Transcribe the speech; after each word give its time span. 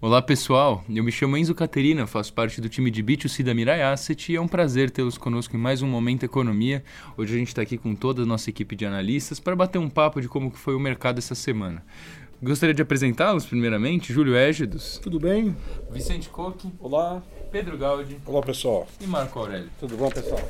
Olá 0.00 0.22
pessoal, 0.22 0.84
eu 0.88 1.02
me 1.02 1.10
chamo 1.10 1.36
Enzo 1.36 1.56
Caterina, 1.56 2.06
faço 2.06 2.32
parte 2.32 2.60
do 2.60 2.68
time 2.68 2.88
de 2.88 3.02
B2C 3.02 3.42
da 3.42 3.52
Mirai 3.52 3.82
Asset 3.82 4.30
e 4.30 4.36
é 4.36 4.40
um 4.40 4.46
prazer 4.46 4.92
tê-los 4.92 5.18
conosco 5.18 5.56
em 5.56 5.58
mais 5.58 5.82
um 5.82 5.88
Momento 5.88 6.22
Economia. 6.22 6.84
Hoje 7.16 7.34
a 7.34 7.38
gente 7.38 7.48
está 7.48 7.62
aqui 7.62 7.76
com 7.76 7.96
toda 7.96 8.22
a 8.22 8.24
nossa 8.24 8.48
equipe 8.48 8.76
de 8.76 8.86
analistas 8.86 9.40
para 9.40 9.56
bater 9.56 9.76
um 9.78 9.90
papo 9.90 10.20
de 10.20 10.28
como 10.28 10.52
foi 10.52 10.76
o 10.76 10.78
mercado 10.78 11.18
essa 11.18 11.34
semana. 11.34 11.84
Gostaria 12.40 12.72
de 12.72 12.80
apresentá-los 12.80 13.44
primeiramente, 13.44 14.12
Júlio 14.12 14.36
Égidos. 14.36 15.00
Tudo 15.02 15.18
bem? 15.18 15.56
Vicente 15.90 16.28
Coque. 16.28 16.70
Olá. 16.78 17.20
Pedro 17.50 17.76
Gaudi. 17.76 18.18
Olá 18.24 18.40
pessoal. 18.40 18.86
E 19.00 19.06
Marco 19.06 19.36
Aurélio. 19.36 19.68
Tudo 19.80 19.96
bom 19.96 20.10
pessoal? 20.10 20.48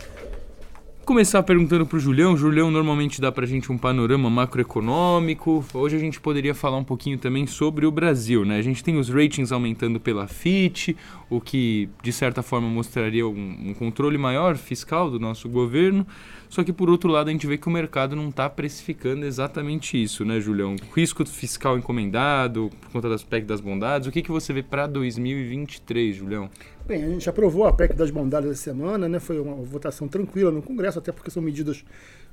Começar 1.09 1.43
perguntando 1.43 1.87
para 1.87 1.97
o 1.97 2.01
Julião. 2.01 2.37
Julião 2.37 2.71
normalmente 2.71 3.19
dá 3.19 3.33
para 3.33 3.47
a 3.47 3.49
gente 3.49 3.73
um 3.73 3.79
panorama 3.79 4.29
macroeconômico. 4.29 5.65
Hoje 5.73 5.97
a 5.97 5.99
gente 5.99 6.21
poderia 6.21 6.55
falar 6.55 6.77
um 6.77 6.85
pouquinho 6.85 7.17
também 7.17 7.47
sobre 7.47 7.87
o 7.87 7.91
Brasil. 7.91 8.45
Né? 8.45 8.59
A 8.59 8.63
gente 8.63 8.85
tem 8.85 8.99
os 8.99 9.09
ratings 9.09 9.51
aumentando 9.51 9.99
pela 9.99 10.29
FIT, 10.29 10.95
o 11.31 11.41
que 11.41 11.89
de 12.03 12.13
certa 12.13 12.43
forma 12.43 12.69
mostraria 12.69 13.27
um, 13.27 13.71
um 13.71 13.75
controle 13.75 14.17
maior 14.17 14.57
fiscal 14.57 15.11
do 15.11 15.19
nosso 15.19 15.49
governo. 15.49 16.07
Só 16.49 16.65
que 16.65 16.73
por 16.73 16.89
outro 16.89 17.11
lado 17.11 17.29
a 17.29 17.33
gente 17.33 17.47
vê 17.47 17.59
que 17.59 17.69
o 17.69 17.71
mercado 17.71 18.17
não 18.17 18.31
está 18.31 18.49
precificando 18.49 19.27
exatamente 19.27 20.03
isso, 20.03 20.25
né, 20.25 20.41
Julião? 20.41 20.77
Risco 20.95 21.25
fiscal 21.27 21.77
encomendado 21.77 22.71
por 22.81 22.91
conta 22.91 23.09
do 23.09 23.15
aspecto 23.15 23.47
das 23.47 23.61
bondades. 23.61 24.09
O 24.09 24.13
que, 24.13 24.23
que 24.23 24.31
você 24.31 24.53
vê 24.53 24.63
para 24.63 24.87
2023, 24.87 26.17
Julião? 26.17 26.49
Bem, 26.87 27.05
a 27.05 27.09
gente 27.09 27.29
aprovou 27.29 27.67
a 27.67 27.73
PEC 27.73 27.95
das 27.95 28.11
bondades 28.11 28.51
essa 28.51 28.63
semana, 28.63 29.07
né? 29.09 29.21
Foi 29.21 29.39
uma 29.39 29.57
votação 29.57 30.09
tranquila 30.09 30.51
no 30.51 30.63
Congresso, 30.63 30.99
até 30.99 31.13
porque 31.13 31.31
são 31.31 31.43
medidas 31.43 31.85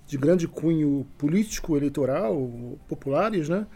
de 0.08 0.18
grande 0.18 0.48
cunho 0.48 1.06
político, 1.18 1.76
eleitoral, 1.76 2.50
populares, 2.88 3.50
né? 3.50 3.68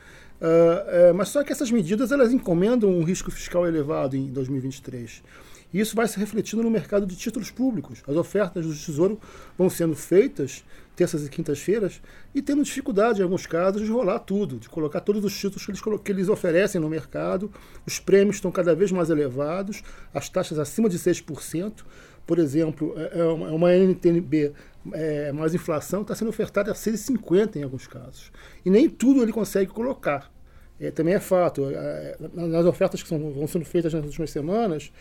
Uh, 0.42 1.14
mas 1.14 1.30
só 1.30 1.44
que 1.44 1.52
essas 1.52 1.70
medidas 1.70 2.12
elas 2.12 2.32
encomendam 2.32 2.90
um 2.90 3.04
risco 3.04 3.30
fiscal 3.30 3.68
elevado 3.68 4.16
em 4.16 4.28
2023. 4.28 5.22
E 5.74 5.80
isso 5.80 5.96
vai 5.96 6.08
se 6.08 6.18
refletindo 6.18 6.64
no 6.64 6.72
mercado 6.72 7.06
de 7.06 7.16
títulos 7.16 7.52
públicos. 7.52 8.02
As 8.08 8.16
ofertas 8.16 8.66
do 8.66 8.74
Tesouro 8.74 9.20
vão 9.58 9.70
sendo 9.70 9.96
feitas 9.96 10.64
terças 11.00 11.26
e 11.26 11.30
quintas-feiras 11.30 12.02
e 12.36 12.42
tendo 12.42 12.62
dificuldade, 12.62 13.22
em 13.22 13.24
alguns 13.24 13.48
casos, 13.48 13.82
de 13.82 13.90
rolar 13.90 14.20
tudo, 14.20 14.58
de 14.58 14.68
colocar 14.68 15.00
todos 15.00 15.24
os 15.24 15.38
títulos 15.38 15.64
que 15.64 15.72
eles, 15.72 16.02
que 16.04 16.12
eles 16.12 16.28
oferecem 16.28 16.82
no 16.82 16.90
mercado. 16.90 17.50
Os 17.86 18.00
prêmios 18.00 18.36
estão 18.36 18.52
cada 18.52 18.76
vez 18.76 18.92
mais 18.92 19.10
elevados, 19.10 19.82
as 20.14 20.28
taxas 20.28 20.60
acima 20.60 20.90
de 20.90 21.00
6%. 21.00 21.86
Por 22.28 22.38
exemplo, 22.38 22.94
é, 22.98 23.20
é 23.20 23.24
uma 23.24 23.74
NTNB 23.74 24.52
é, 24.94 25.32
mais 25.32 25.54
inflação 25.54 26.02
está 26.02 26.16
sendo 26.16 26.30
ofertada 26.30 26.72
a 26.72 26.76
6,50 26.76 27.58
em 27.58 27.64
alguns 27.64 27.88
casos. 27.88 28.32
E 28.66 28.70
nem 28.70 28.90
tudo 28.90 29.22
ele 29.22 29.32
consegue 29.32 29.72
colocar. 29.72 30.32
É, 30.80 30.92
também 30.92 31.14
é 31.14 31.20
fato. 31.20 31.70
É, 31.70 32.18
nas 32.34 32.66
ofertas 32.66 33.04
que 33.04 33.10
são, 33.10 33.32
vão 33.32 33.48
sendo 33.48 33.66
feitas 33.66 33.94
nas 33.94 34.06
últimas 34.06 34.30
semanas, 34.30 34.92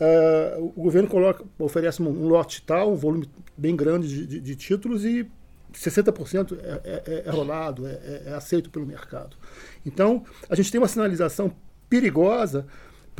Uh, 0.00 0.72
o 0.74 0.82
governo 0.84 1.06
coloca, 1.06 1.44
oferece 1.58 2.02
um, 2.02 2.26
lote 2.26 2.62
tal, 2.62 2.90
um 2.90 2.96
volume 2.96 3.28
bem 3.54 3.76
grande 3.76 4.08
de, 4.08 4.26
de, 4.26 4.40
de 4.40 4.56
títulos 4.56 5.04
e 5.04 5.30
60% 5.74 6.58
é, 6.58 7.02
é, 7.06 7.22
é 7.26 7.30
rolado, 7.30 7.86
é, 7.86 7.90
é, 7.90 8.22
é, 8.26 8.32
aceito 8.32 8.70
pelo 8.70 8.86
mercado. 8.86 9.36
Então, 9.84 10.24
a 10.48 10.54
gente 10.54 10.70
tem 10.70 10.80
uma 10.80 10.88
sinalização 10.88 11.54
perigosa 11.88 12.66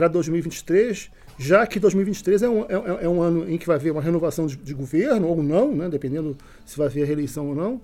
para 0.01 0.09
2023, 0.09 1.11
já 1.39 1.67
que 1.67 1.79
2023 1.79 2.43
é 2.43 2.49
um, 2.49 2.63
é, 2.63 3.05
é, 3.05 3.09
um 3.09 3.21
ano 3.21 3.51
em 3.51 3.59
que 3.59 3.67
vai 3.67 3.77
haver 3.77 3.93
uma 3.93 4.01
renovação 4.01 4.47
de, 4.47 4.57
de 4.57 4.73
governo, 4.73 5.29
ou 5.29 5.43
não, 5.43 5.75
né, 5.75 5.91
dependendo 5.91 6.35
se 6.65 6.79
vai 6.79 6.87
haver 6.87 7.05
reeleição 7.05 7.49
ou 7.49 7.55
não, 7.55 7.83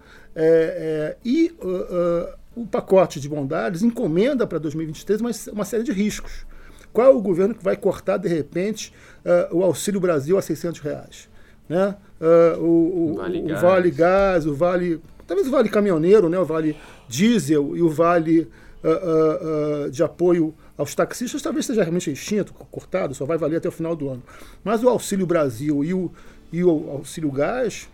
e 1.23 1.55
uh, 1.63 1.69
uh, 1.69 2.63
o 2.63 2.67
pacote 2.67 3.21
de 3.21 3.29
bondades 3.29 3.83
encomenda 3.83 4.47
para 4.47 4.57
2023 4.57 5.21
uma, 5.21 5.31
uma 5.53 5.65
série 5.67 5.83
de 5.83 5.93
riscos. 5.93 6.47
Qual 6.91 7.07
é 7.07 7.11
o 7.11 7.21
governo 7.21 7.55
que 7.55 7.63
vai 7.63 7.77
cortar, 7.77 8.17
de 8.17 8.29
repente, 8.29 8.95
uh, 9.23 9.55
o 9.55 9.63
Auxílio 9.63 10.01
Brasil 10.01 10.39
a 10.39 10.43
600 10.43 10.81
reais? 10.81 11.29
Né? 11.69 11.95
Uh, 12.19 12.63
o, 12.63 13.13
o, 13.13 13.15
vale, 13.17 13.43
o 13.43 13.47
gás. 13.47 13.61
vale 13.61 13.91
Gás, 13.91 14.47
o 14.47 14.55
Vale. 14.55 15.01
Talvez 15.27 15.47
o 15.47 15.51
Vale 15.51 15.69
Caminhoneiro, 15.69 16.31
né? 16.31 16.39
o 16.39 16.47
Vale 16.47 16.75
Diesel 17.09 17.77
e 17.77 17.83
o 17.83 17.91
Vale 17.91 18.49
uh, 18.83 19.91
de 19.91 20.03
apoio 20.03 20.55
aos 20.77 20.95
taxistas 20.95 21.43
talvez 21.43 21.67
seja 21.67 21.83
realmente 21.83 22.11
extinto, 22.11 22.53
cortado, 22.53 23.15
só 23.15 23.25
vai 23.25 23.39
valer 23.39 23.57
até 23.57 23.69
o 23.69 23.73
final 23.73 23.97
do 23.97 24.09
ano. 24.11 24.23
Mas 24.63 24.83
o 24.83 24.89
Auxílio 24.89 25.27
Brasil 25.27 25.83
e 25.83 25.95
o, 25.95 26.13
e 26.53 26.63
o 26.63 26.91
Auxílio 26.91 27.31
Gás, 27.31 27.89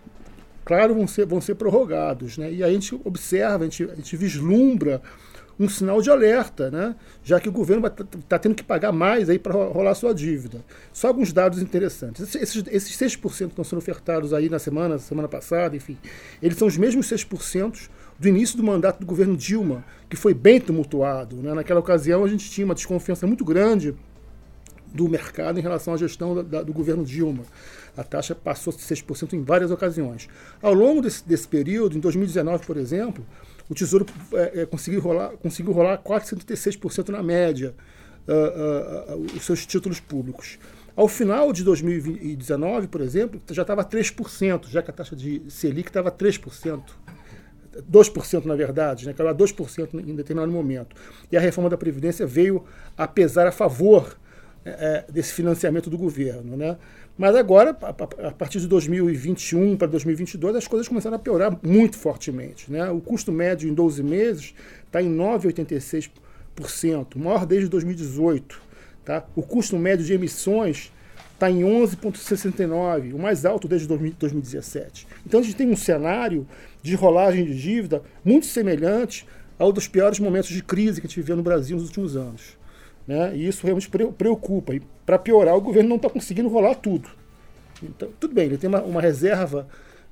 claro, 0.65 0.93
vão 0.93 1.07
ser, 1.07 1.25
vão 1.25 1.39
ser 1.39 1.55
prorrogados. 1.55 2.37
Né? 2.37 2.51
E 2.51 2.63
a 2.63 2.69
gente 2.69 2.99
observa, 3.03 3.63
a 3.63 3.63
gente, 3.63 3.83
a 3.83 3.95
gente 3.95 4.17
vislumbra 4.17 5.01
um 5.59 5.69
sinal 5.69 6.01
de 6.01 6.09
alerta, 6.09 6.71
né? 6.71 6.95
já 7.23 7.39
que 7.39 7.47
o 7.47 7.51
governo 7.51 7.85
está 7.87 8.03
tá 8.27 8.39
tendo 8.39 8.55
que 8.55 8.63
pagar 8.63 8.91
mais 8.91 9.29
aí 9.29 9.37
para 9.39 9.53
rolar 9.53 9.93
sua 9.95 10.13
dívida. 10.13 10.59
Só 10.91 11.07
alguns 11.07 11.31
dados 11.31 11.61
interessantes. 11.61 12.35
Esses, 12.35 12.63
esses 12.67 12.97
6% 12.97 13.19
que 13.19 13.43
estão 13.43 13.63
sendo 13.63 13.79
ofertados 13.79 14.33
aí 14.33 14.49
na 14.49 14.59
semana, 14.59 14.97
semana 14.97 15.27
passada, 15.27 15.75
enfim, 15.75 15.97
eles 16.41 16.57
são 16.57 16.67
os 16.67 16.77
mesmos 16.77 17.07
6% 17.07 17.89
do 18.19 18.27
início 18.27 18.57
do 18.57 18.63
mandato 18.63 18.99
do 18.99 19.05
governo 19.05 19.35
Dilma, 19.35 19.83
que 20.09 20.15
foi 20.15 20.33
bem 20.33 20.59
tumultuado. 20.59 21.37
Né? 21.37 21.53
Naquela 21.53 21.79
ocasião, 21.79 22.23
a 22.23 22.27
gente 22.27 22.49
tinha 22.49 22.65
uma 22.65 22.75
desconfiança 22.75 23.25
muito 23.27 23.43
grande 23.43 23.95
do 24.93 25.09
mercado 25.09 25.59
em 25.59 25.61
relação 25.61 25.93
à 25.93 25.97
gestão 25.97 26.35
da, 26.35 26.41
da, 26.41 26.61
do 26.61 26.71
governo 26.71 27.03
Dilma. 27.03 27.43
A 27.97 28.03
taxa 28.03 28.35
passou 28.35 28.71
a 28.73 28.75
6% 28.75 29.33
em 29.33 29.43
várias 29.43 29.71
ocasiões. 29.71 30.27
Ao 30.61 30.73
longo 30.73 31.01
desse, 31.01 31.27
desse 31.27 31.47
período, 31.47 31.97
em 31.97 31.99
2019, 31.99 32.65
por 32.65 32.77
exemplo, 32.77 33.25
o 33.69 33.73
Tesouro 33.73 34.05
é, 34.33 34.61
é, 34.61 34.65
conseguiu 34.65 35.01
rolar, 35.01 35.31
conseguiu 35.37 35.73
rolar 35.73 35.97
4,76% 35.97 37.09
na 37.09 37.23
média 37.23 37.73
uh, 38.27 39.13
uh, 39.13 39.15
uh, 39.15 39.25
os 39.35 39.43
seus 39.43 39.65
títulos 39.65 39.99
públicos. 39.99 40.59
Ao 40.95 41.07
final 41.07 41.51
de 41.51 41.63
2019, 41.63 42.87
por 42.87 43.01
exemplo, 43.01 43.41
já 43.49 43.63
estava 43.63 43.83
3%, 43.83 44.67
já 44.67 44.81
que 44.83 44.91
a 44.91 44.93
taxa 44.93 45.15
de 45.15 45.41
Selic 45.49 45.89
estava 45.89 46.11
3%. 46.11 46.81
2% 47.91 48.45
na 48.45 48.55
verdade, 48.55 49.05
né, 49.05 49.13
que 49.13 49.21
era 49.21 49.33
2% 49.33 49.93
em 49.93 50.15
determinado 50.15 50.51
momento. 50.51 50.95
E 51.31 51.37
a 51.37 51.39
reforma 51.39 51.69
da 51.69 51.77
Previdência 51.77 52.25
veio 52.25 52.63
a 52.97 53.07
pesar 53.07 53.47
a 53.47 53.51
favor 53.51 54.17
é, 54.65 55.05
é 55.07 55.11
desse 55.11 55.33
financiamento 55.33 55.89
do 55.89 55.97
governo. 55.97 56.55
Né? 56.55 56.77
Mas 57.17 57.35
agora, 57.35 57.71
a 57.71 58.31
partir 58.31 58.59
de 58.59 58.67
2021 58.67 59.77
para 59.77 59.87
2022, 59.87 60.55
as 60.55 60.67
coisas 60.67 60.87
começaram 60.87 61.15
a 61.15 61.19
piorar 61.19 61.57
muito 61.61 61.97
fortemente. 61.97 62.71
Né? 62.71 62.89
O 62.89 62.99
custo 62.99 63.31
médio 63.31 63.69
em 63.69 63.73
12 63.73 64.01
meses 64.01 64.55
está 64.85 65.01
em 65.01 65.15
9,86%, 65.15 67.17
maior 67.17 67.45
desde 67.45 67.69
2018. 67.69 68.61
Tá? 69.05 69.25
O 69.35 69.43
custo 69.43 69.77
médio 69.77 70.05
de 70.05 70.13
emissões 70.13 70.91
está 71.33 71.51
em 71.51 71.61
11,69%, 71.61 73.13
o 73.13 73.19
mais 73.19 73.45
alto 73.45 73.67
desde 73.67 73.87
2017. 73.87 75.07
Então 75.25 75.39
a 75.39 75.43
gente 75.43 75.55
tem 75.55 75.69
um 75.69 75.75
cenário 75.75 76.47
de 76.83 76.95
rolagem 76.95 77.45
de 77.45 77.59
dívida 77.59 78.03
muito 78.23 78.45
semelhante 78.45 79.25
ao 79.57 79.71
dos 79.71 79.87
piores 79.87 80.19
momentos 80.19 80.49
de 80.49 80.61
crise 80.61 80.99
que 80.99 81.07
a 81.07 81.09
gente 81.09 81.19
viveu 81.19 81.37
no 81.37 81.41
Brasil 81.41 81.77
nos 81.77 81.87
últimos 81.87 82.17
anos. 82.17 82.57
Né? 83.07 83.35
E 83.35 83.47
isso 83.47 83.65
realmente 83.65 83.89
preocupa. 83.89 84.75
E 84.75 84.81
para 85.05 85.17
piorar, 85.17 85.55
o 85.55 85.61
governo 85.61 85.89
não 85.89 85.95
está 85.95 86.09
conseguindo 86.09 86.49
rolar 86.49 86.75
tudo. 86.75 87.09
Então, 87.81 88.09
tudo 88.19 88.33
bem, 88.33 88.45
ele 88.45 88.57
tem 88.57 88.67
uma, 88.67 88.81
uma 88.81 89.01
reserva, 89.01 89.67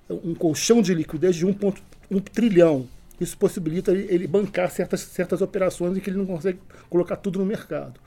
um 0.09 0.33
colchão 0.33 0.81
de 0.81 0.93
liquidez 0.93 1.35
de 1.35 1.45
1,1 1.45 2.21
trilhão. 2.29 2.87
Isso 3.19 3.37
possibilita 3.37 3.91
ele, 3.91 4.07
ele 4.09 4.27
bancar 4.27 4.71
certas, 4.71 5.01
certas 5.01 5.41
operações 5.41 5.95
em 5.95 5.99
que 5.99 6.09
ele 6.09 6.17
não 6.17 6.25
consegue 6.25 6.59
colocar 6.89 7.17
tudo 7.17 7.39
no 7.39 7.45
mercado. 7.45 7.99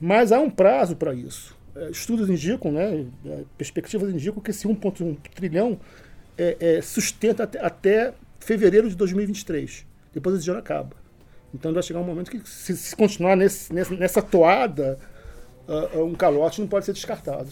Mas 0.00 0.30
há 0.30 0.38
um 0.38 0.50
prazo 0.50 0.96
para 0.96 1.12
isso. 1.14 1.56
É, 1.74 1.90
estudos 1.90 2.30
indicam, 2.30 2.70
né, 2.70 3.04
é, 3.26 3.42
perspectivas 3.58 4.12
indicam 4.12 4.40
que 4.40 4.50
esse 4.50 4.66
1,1 4.68 5.16
trilhão 5.34 5.78
é, 6.36 6.56
é, 6.60 6.82
sustenta 6.82 7.44
até, 7.44 7.60
até 7.64 8.14
fevereiro 8.40 8.88
de 8.88 8.96
2023. 8.96 9.86
Depois 10.12 10.36
esse 10.36 10.44
dinheiro 10.44 10.60
acaba. 10.60 10.96
Então 11.54 11.72
vai 11.72 11.82
chegar 11.82 12.00
um 12.00 12.04
momento 12.04 12.30
que, 12.30 12.48
se, 12.48 12.76
se 12.76 12.96
continuar 12.96 13.36
nesse, 13.36 13.72
nessa 13.72 14.20
toada, 14.20 14.98
uh, 15.68 16.02
um 16.02 16.14
calote 16.14 16.60
não 16.60 16.68
pode 16.68 16.84
ser 16.84 16.92
descartado. 16.92 17.48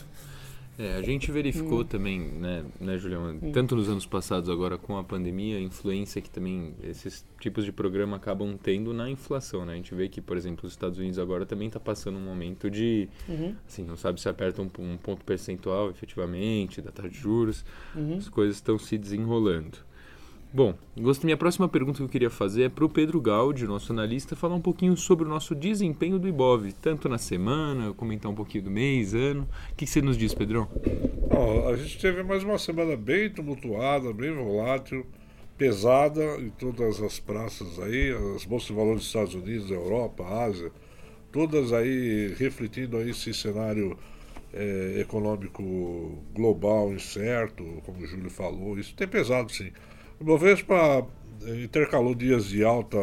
É, 0.82 0.96
a 0.96 1.02
gente 1.02 1.30
verificou 1.30 1.82
hum. 1.82 1.84
também, 1.84 2.18
né, 2.18 2.64
né, 2.80 2.98
Julião, 2.98 3.38
hum. 3.40 3.52
tanto 3.52 3.76
nos 3.76 3.88
anos 3.88 4.04
passados 4.04 4.50
agora 4.50 4.76
com 4.76 4.98
a 4.98 5.04
pandemia, 5.04 5.56
a 5.58 5.60
influência 5.60 6.20
que 6.20 6.28
também 6.28 6.74
esses 6.82 7.24
tipos 7.38 7.64
de 7.64 7.70
programa 7.70 8.16
acabam 8.16 8.58
tendo 8.60 8.92
na 8.92 9.08
inflação, 9.08 9.64
né? 9.64 9.74
A 9.74 9.76
gente 9.76 9.94
vê 9.94 10.08
que, 10.08 10.20
por 10.20 10.36
exemplo, 10.36 10.66
os 10.66 10.72
Estados 10.72 10.98
Unidos 10.98 11.20
agora 11.20 11.46
também 11.46 11.68
está 11.68 11.78
passando 11.78 12.18
um 12.18 12.24
momento 12.24 12.68
de, 12.68 13.08
uhum. 13.28 13.54
assim, 13.66 13.84
não 13.84 13.96
sabe 13.96 14.20
se 14.20 14.28
aperta 14.28 14.60
um, 14.60 14.70
um, 14.80 14.96
ponto 14.96 15.24
percentual 15.24 15.88
efetivamente 15.88 16.82
da 16.82 16.90
taxa 16.90 17.10
de 17.10 17.16
juros, 17.16 17.64
uhum. 17.94 18.16
as 18.16 18.28
coisas 18.28 18.56
estão 18.56 18.76
se 18.76 18.98
desenrolando. 18.98 19.78
Bom, 20.54 20.74
minha 21.24 21.36
próxima 21.36 21.66
pergunta 21.66 21.96
que 21.96 22.02
eu 22.02 22.08
queria 22.10 22.28
fazer 22.28 22.64
é 22.64 22.68
para 22.68 22.84
o 22.84 22.88
Pedro 22.88 23.18
Gaudi, 23.22 23.66
nosso 23.66 23.90
analista, 23.90 24.36
falar 24.36 24.54
um 24.54 24.60
pouquinho 24.60 24.94
sobre 24.98 25.24
o 25.24 25.28
nosso 25.28 25.54
desempenho 25.54 26.18
do 26.18 26.28
Ibov, 26.28 26.70
tanto 26.74 27.08
na 27.08 27.16
semana, 27.16 27.94
comentar 27.94 28.30
um 28.30 28.34
pouquinho 28.34 28.64
do 28.64 28.70
mês, 28.70 29.14
ano. 29.14 29.48
O 29.70 29.74
que, 29.74 29.86
que 29.86 29.90
você 29.90 30.02
nos 30.02 30.18
diz, 30.18 30.34
Pedrão? 30.34 30.68
A 31.70 31.74
gente 31.76 31.98
teve 31.98 32.22
mais 32.22 32.44
uma 32.44 32.58
semana 32.58 32.94
bem 32.98 33.30
tumultuada, 33.30 34.12
bem 34.12 34.30
volátil, 34.30 35.06
pesada 35.56 36.22
em 36.38 36.50
todas 36.50 37.00
as 37.00 37.18
praças 37.18 37.78
aí, 37.78 38.10
as 38.36 38.44
bolsas 38.44 38.68
de 38.68 38.74
valores 38.74 38.98
dos 38.98 39.06
Estados 39.06 39.34
Unidos, 39.34 39.70
Europa, 39.70 40.22
Ásia, 40.22 40.70
todas 41.32 41.72
aí 41.72 42.34
refletindo 42.38 42.98
aí 42.98 43.08
esse 43.08 43.32
cenário 43.32 43.96
é, 44.52 44.98
econômico 45.00 45.62
global 46.34 46.92
incerto, 46.92 47.64
como 47.86 48.02
o 48.02 48.06
Júlio 48.06 48.28
falou, 48.28 48.78
isso 48.78 48.94
tem 48.94 49.08
pesado 49.08 49.50
sim. 49.50 49.72
O 50.22 50.24
Ibovespa 50.24 51.04
intercalou 51.64 52.14
dias 52.14 52.46
de 52.46 52.62
alta 52.62 52.96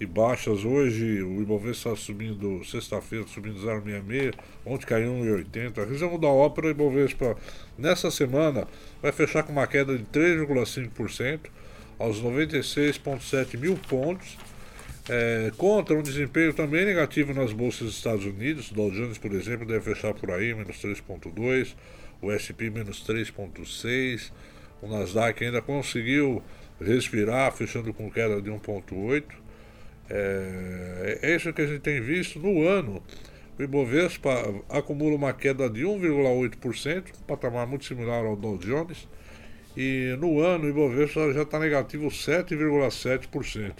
e 0.00 0.06
baixas. 0.06 0.64
Hoje 0.64 1.22
o 1.22 1.42
Ibovespa 1.42 1.90
está 1.90 1.96
subindo, 1.96 2.64
sexta-feira 2.64 3.26
subindo 3.28 3.60
0,66, 3.60 4.32
ontem 4.64 4.86
caiu 4.86 5.12
1,80. 5.12 5.86
Resumo 5.86 6.18
da 6.18 6.28
ópera, 6.28 6.68
o 6.68 6.70
Ibovespa 6.70 7.36
nessa 7.76 8.10
semana 8.10 8.66
vai 9.02 9.12
fechar 9.12 9.42
com 9.42 9.52
uma 9.52 9.66
queda 9.66 9.94
de 9.94 10.04
3,5% 10.04 11.50
aos 11.98 12.22
96,7 12.22 13.58
mil 13.58 13.76
pontos. 13.86 14.38
É, 15.10 15.52
contra 15.58 15.94
um 15.94 16.02
desempenho 16.02 16.54
também 16.54 16.86
negativo 16.86 17.34
nas 17.34 17.52
bolsas 17.52 17.88
dos 17.88 17.96
Estados 17.96 18.24
Unidos. 18.24 18.70
O 18.70 18.74
Dow 18.74 18.90
Jones, 18.90 19.18
por 19.18 19.34
exemplo, 19.34 19.66
deve 19.66 19.84
fechar 19.84 20.14
por 20.14 20.30
aí, 20.30 20.54
menos 20.54 20.78
3,2%, 20.78 21.74
o 22.22 22.32
SP 22.32 22.70
menos 22.72 23.04
3,6%, 23.06 24.32
o 24.82 24.88
Nasdaq 24.88 25.44
ainda 25.44 25.62
conseguiu 25.62 26.42
respirar, 26.80 27.52
fechando 27.52 27.94
com 27.94 28.10
queda 28.10 28.42
de 28.42 28.50
1,8%. 28.50 29.24
É, 30.10 31.20
é 31.22 31.36
isso 31.36 31.52
que 31.52 31.62
a 31.62 31.66
gente 31.66 31.80
tem 31.80 32.00
visto 32.00 32.38
no 32.40 32.66
ano. 32.66 33.02
O 33.58 33.62
Ibovespa 33.62 34.30
acumula 34.68 35.14
uma 35.14 35.32
queda 35.32 35.70
de 35.70 35.82
1,8%, 35.82 37.04
um 37.20 37.22
patamar 37.26 37.66
muito 37.66 37.84
similar 37.84 38.24
ao 38.24 38.34
Dow 38.34 38.58
Jones. 38.58 39.08
E 39.76 40.16
no 40.18 40.40
ano 40.40 40.64
o 40.64 40.68
Ibovespa 40.68 41.32
já 41.32 41.42
está 41.42 41.58
negativo 41.58 42.08
7,7%. 42.08 43.72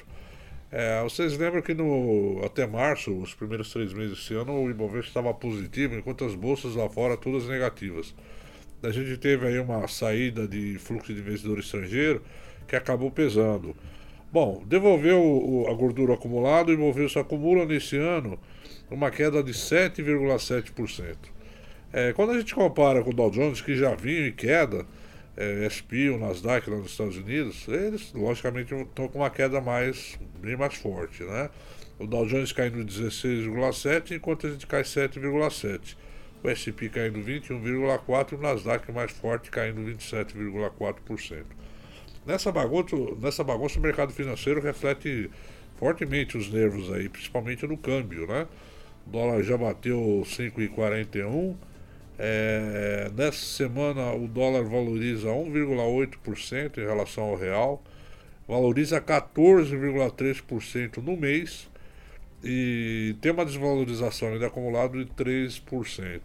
É, 0.71 1.03
vocês 1.03 1.37
lembram 1.37 1.61
que 1.61 1.75
no, 1.75 2.41
até 2.45 2.67
março, 2.67 3.13
os 3.15 3.35
primeiros 3.35 3.71
três 3.71 3.93
meses 3.93 4.19
desse 4.19 4.35
ano, 4.35 4.55
o 4.55 4.71
Ibovespa 4.71 5.09
estava 5.09 5.35
positivo, 5.35 5.97
enquanto 5.97 6.25
as 6.25 6.35
bolsas 6.35 6.75
lá 6.75 6.89
fora 6.89 7.15
todas 7.17 7.47
negativas. 7.47 8.15
A 8.83 8.91
gente 8.91 9.17
teve 9.17 9.47
aí 9.47 9.59
uma 9.59 9.87
saída 9.87 10.47
de 10.47 10.77
fluxo 10.79 11.15
de 11.15 11.21
investidor 11.21 11.59
estrangeiro 11.59 12.23
que 12.67 12.75
acabou 12.75 13.11
pesando. 13.11 13.77
Bom, 14.33 14.65
devolveu 14.67 15.23
o, 15.23 15.67
a 15.71 15.75
gordura 15.75 16.15
acumulada, 16.15 16.71
o 16.71 16.75
Ibovespa 16.75 17.21
acumula 17.21 17.65
nesse 17.67 17.97
ano 17.97 18.39
uma 18.91 19.11
queda 19.11 19.43
de 19.43 19.53
7,7%. 19.53 21.17
É, 21.93 22.13
quando 22.15 22.33
a 22.33 22.39
gente 22.39 22.55
compara 22.55 23.03
com 23.03 23.11
o 23.11 23.13
Dow 23.13 23.31
Jones, 23.31 23.61
que 23.61 23.77
já 23.77 23.95
vinha 23.95 24.29
em 24.29 24.33
queda, 24.33 24.87
é, 25.37 25.69
SP, 25.69 26.09
o 26.09 26.19
Nasdaq 26.19 26.69
lá 26.69 26.77
nos 26.77 26.91
Estados 26.93 27.17
Unidos, 27.17 27.69
eles 27.69 28.13
logicamente 28.15 28.75
estão 28.75 29.09
com 29.09 29.19
uma 29.19 29.31
queda 29.31 29.61
mais, 29.61 30.19
bem 30.41 30.57
mais 30.57 30.75
forte, 30.75 31.23
né? 31.23 31.51
O 31.99 32.07
Dow 32.07 32.27
Jones 32.27 32.53
caindo 32.53 32.85
16,7, 32.85 34.17
enquanto 34.17 34.47
a 34.47 34.51
gente 34.51 34.67
cai 34.67 34.83
7,7. 34.83 35.97
O 36.43 36.51
SP 36.51 36.89
caindo 36.89 37.21
21,4 37.21 38.33
e 38.33 38.35
o 38.35 38.39
Nasdaq 38.39 38.91
mais 38.91 39.13
forte 39.13 39.51
caindo 39.51 39.81
27,4%. 39.83 41.45
Nessa 42.27 42.51
bagunça, 42.51 42.97
nessa 43.21 43.45
bagunça 43.45 43.79
o 43.79 43.83
mercado 43.83 44.13
financeiro 44.13 44.61
reflete 44.61 45.31
fortemente 45.77 46.37
os 46.37 46.51
nervos 46.51 46.93
aí, 46.93 47.09
principalmente 47.09 47.67
no 47.67 47.77
câmbio, 47.77 48.27
né? 48.27 48.47
O 49.07 49.11
dólar 49.11 49.43
já 49.43 49.57
bateu 49.57 50.23
5,41 50.25 51.57
é, 52.19 53.11
nessa 53.17 53.45
semana 53.45 54.13
o 54.13 54.29
dólar 54.29 54.63
valoriza 54.65 55.29
1,8% 55.29 56.79
em 56.79 56.87
relação 56.87 57.25
ao 57.25 57.35
real, 57.37 57.83
valoriza 58.47 59.01
14,3% 59.01 60.99
no 60.99 61.17
mês 61.17 61.69
e 62.43 63.15
tem 63.21 63.33
uma 63.33 63.45
desvalorização 63.45 64.29
ainda 64.29 64.47
acumulada 64.47 64.99
de 64.99 65.11
3%. 65.13 66.21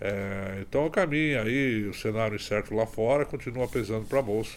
É, 0.00 0.58
então 0.60 0.88
caminha 0.90 1.42
aí, 1.42 1.86
o 1.86 1.94
cenário 1.94 2.36
incerto 2.36 2.74
lá 2.74 2.86
fora 2.86 3.24
continua 3.24 3.66
pesando 3.66 4.06
para 4.06 4.18
a 4.18 4.22
Bolsa. 4.22 4.56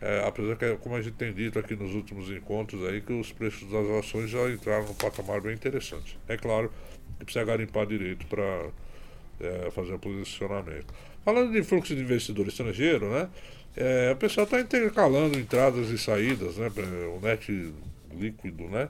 É, 0.00 0.24
apesar 0.26 0.56
que, 0.56 0.74
como 0.78 0.96
a 0.96 1.00
gente 1.00 1.14
tem 1.14 1.32
dito 1.32 1.58
aqui 1.58 1.76
nos 1.76 1.94
últimos 1.94 2.28
encontros 2.28 2.84
aí, 2.88 3.00
que 3.00 3.12
os 3.12 3.30
preços 3.30 3.70
das 3.70 3.86
ações 4.04 4.28
já 4.30 4.50
entraram 4.50 4.84
num 4.86 4.94
patamar 4.94 5.40
bem 5.40 5.54
interessante. 5.54 6.18
É 6.28 6.36
claro 6.36 6.72
que 7.18 7.24
precisa 7.24 7.44
garimpar 7.44 7.86
direito 7.86 8.26
para 8.26 8.68
é, 9.40 9.70
fazer 9.70 9.94
o 9.94 9.98
posicionamento. 10.00 10.92
Falando 11.24 11.52
de 11.52 11.62
fluxo 11.62 11.94
de 11.94 12.02
investidor 12.02 12.48
estrangeiro, 12.48 13.08
né? 13.10 13.28
É, 13.76 14.10
o 14.12 14.16
pessoal 14.16 14.44
está 14.44 14.60
intercalando 14.60 15.38
entradas 15.38 15.88
e 15.88 15.96
saídas, 15.96 16.56
né? 16.56 16.70
O 17.16 17.20
net 17.20 17.72
líquido, 18.12 18.64
né? 18.64 18.88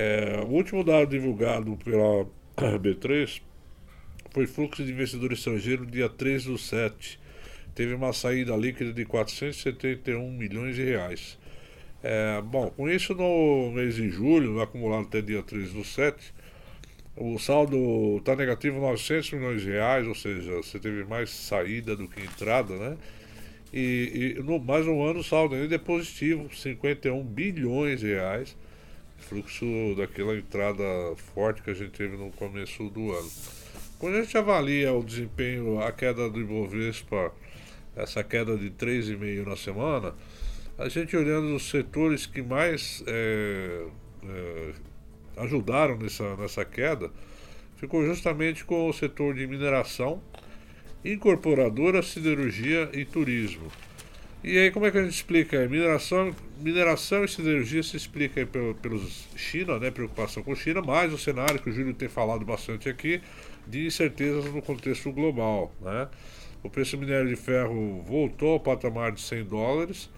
É, 0.00 0.44
o 0.46 0.50
último 0.50 0.84
dado 0.84 1.10
divulgado 1.10 1.76
pela 1.78 2.24
B3 2.78 3.42
foi 4.30 4.46
fluxo 4.46 4.84
de 4.84 4.92
investidor 4.92 5.32
estrangeiro 5.32 5.84
dia 5.84 6.08
3 6.08 6.44
do 6.44 6.56
7. 6.56 7.18
Teve 7.74 7.94
uma 7.94 8.12
saída 8.12 8.54
líquida 8.54 8.92
de 8.92 9.04
471 9.04 10.30
milhões 10.30 10.76
de 10.76 10.84
reais. 10.84 11.36
É, 12.00 12.40
bom, 12.42 12.70
com 12.70 12.88
isso 12.88 13.12
no 13.12 13.72
mês 13.72 13.96
de 13.96 14.08
julho, 14.08 14.60
acumulado 14.60 15.06
até 15.08 15.20
dia 15.20 15.42
3 15.42 15.72
do 15.72 15.82
7, 15.82 16.32
o 17.16 17.36
saldo 17.36 18.18
está 18.18 18.36
negativo 18.36 18.80
900 18.80 19.32
milhões 19.32 19.62
de 19.62 19.70
reais, 19.70 20.06
ou 20.06 20.14
seja, 20.14 20.58
você 20.58 20.78
teve 20.78 21.02
mais 21.02 21.28
saída 21.28 21.96
do 21.96 22.06
que 22.06 22.20
entrada, 22.20 22.76
né? 22.76 22.96
E, 23.72 24.36
e 24.38 24.42
no 24.44 24.60
mais 24.60 24.86
um 24.86 25.02
ano 25.02 25.18
o 25.18 25.24
saldo 25.24 25.56
ainda 25.56 25.74
é 25.74 25.78
positivo, 25.78 26.54
51 26.54 27.20
bilhões 27.24 27.98
de 27.98 28.06
reais, 28.06 28.56
fluxo 29.18 29.66
daquela 29.96 30.36
entrada 30.36 30.82
forte 31.34 31.62
que 31.62 31.70
a 31.70 31.74
gente 31.74 31.90
teve 31.90 32.16
no 32.16 32.30
começo 32.30 32.88
do 32.88 33.12
ano. 33.12 33.30
Quando 33.98 34.16
a 34.16 34.22
gente 34.22 34.38
avalia 34.38 34.92
o 34.92 35.02
desempenho, 35.02 35.80
a 35.80 35.92
queda 35.92 36.30
do 36.30 36.40
Ibovespa, 36.40 37.32
essa 37.96 38.22
queda 38.22 38.56
de 38.56 38.70
3,5 38.70 39.46
na 39.46 39.56
semana, 39.56 40.14
a 40.78 40.88
gente 40.88 41.16
olhando 41.16 41.54
os 41.56 41.68
setores 41.68 42.24
que 42.24 42.40
mais 42.40 43.02
é, 43.06 43.86
é, 44.24 44.72
ajudaram 45.36 45.96
nessa, 45.98 46.36
nessa 46.36 46.64
queda 46.64 47.10
ficou 47.78 48.04
justamente 48.04 48.64
com 48.64 48.88
o 48.88 48.92
setor 48.92 49.34
de 49.34 49.46
mineração, 49.46 50.20
incorporadora, 51.04 52.02
siderurgia 52.02 52.90
e 52.92 53.04
turismo. 53.04 53.70
E 54.42 54.56
aí 54.56 54.70
como 54.70 54.86
é 54.86 54.90
que 54.90 54.98
a 54.98 55.02
gente 55.02 55.14
explica? 55.14 55.68
Mineração, 55.68 56.34
mineração 56.60 57.24
e 57.24 57.28
siderurgia 57.28 57.82
se 57.82 57.96
explica 57.96 58.46
pelo, 58.46 58.74
pelos 58.76 59.28
China, 59.36 59.78
né, 59.78 59.90
preocupação 59.90 60.42
com 60.42 60.54
China, 60.54 60.80
mais 60.80 61.12
o 61.12 61.18
cenário 61.18 61.60
que 61.60 61.68
o 61.68 61.72
Júlio 61.72 61.92
tem 61.92 62.08
falado 62.08 62.44
bastante 62.44 62.88
aqui, 62.88 63.20
de 63.66 63.86
incertezas 63.86 64.44
no 64.52 64.62
contexto 64.62 65.10
global. 65.10 65.74
Né? 65.80 66.08
O 66.62 66.70
preço 66.70 66.96
do 66.96 67.00
minério 67.00 67.28
de 67.28 67.36
ferro 67.36 68.02
voltou 68.06 68.52
ao 68.52 68.60
patamar 68.60 69.12
de 69.12 69.20
100 69.20 69.44
dólares, 69.44 70.08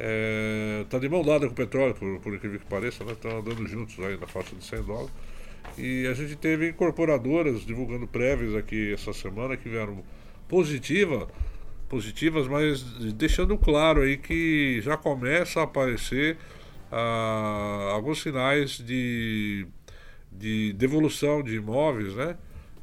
Está 0.00 0.08
é, 0.08 0.84
tá 0.88 0.98
de 0.98 1.10
mão 1.10 1.22
dada 1.22 1.46
com 1.46 1.52
o 1.52 1.54
petróleo, 1.54 1.94
por, 1.94 2.20
por 2.20 2.34
incrível 2.34 2.58
que 2.58 2.64
pareça, 2.64 3.04
né? 3.04 3.12
Estão 3.12 3.38
andando 3.38 3.66
juntos 3.66 3.98
aí 4.00 4.16
na 4.16 4.26
faixa 4.26 4.56
de 4.56 4.64
100 4.64 4.82
dólares. 4.82 5.10
E 5.76 6.06
a 6.06 6.14
gente 6.14 6.36
teve 6.36 6.70
incorporadoras 6.70 7.66
divulgando 7.66 8.06
prévias 8.06 8.54
aqui 8.54 8.94
essa 8.94 9.12
semana 9.12 9.58
que 9.58 9.68
vieram 9.68 10.02
positiva, 10.48 11.28
positivas, 11.90 12.46
mas 12.46 12.82
deixando 13.12 13.58
claro 13.58 14.02
aí 14.02 14.16
que 14.16 14.80
já 14.80 14.96
começa 14.96 15.60
a 15.60 15.64
aparecer 15.64 16.38
ah, 16.90 17.90
alguns 17.92 18.22
sinais 18.22 18.78
de, 18.78 19.66
de 20.30 20.72
devolução 20.74 21.42
de 21.42 21.56
imóveis, 21.56 22.14
né? 22.14 22.36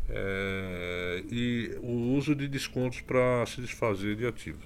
É, 0.10 1.24
e 1.30 1.78
o 1.82 2.16
uso 2.16 2.34
de 2.34 2.48
descontos 2.48 3.02
para 3.02 3.46
se 3.46 3.60
desfazer 3.60 4.16
de 4.16 4.26
ativos 4.26 4.64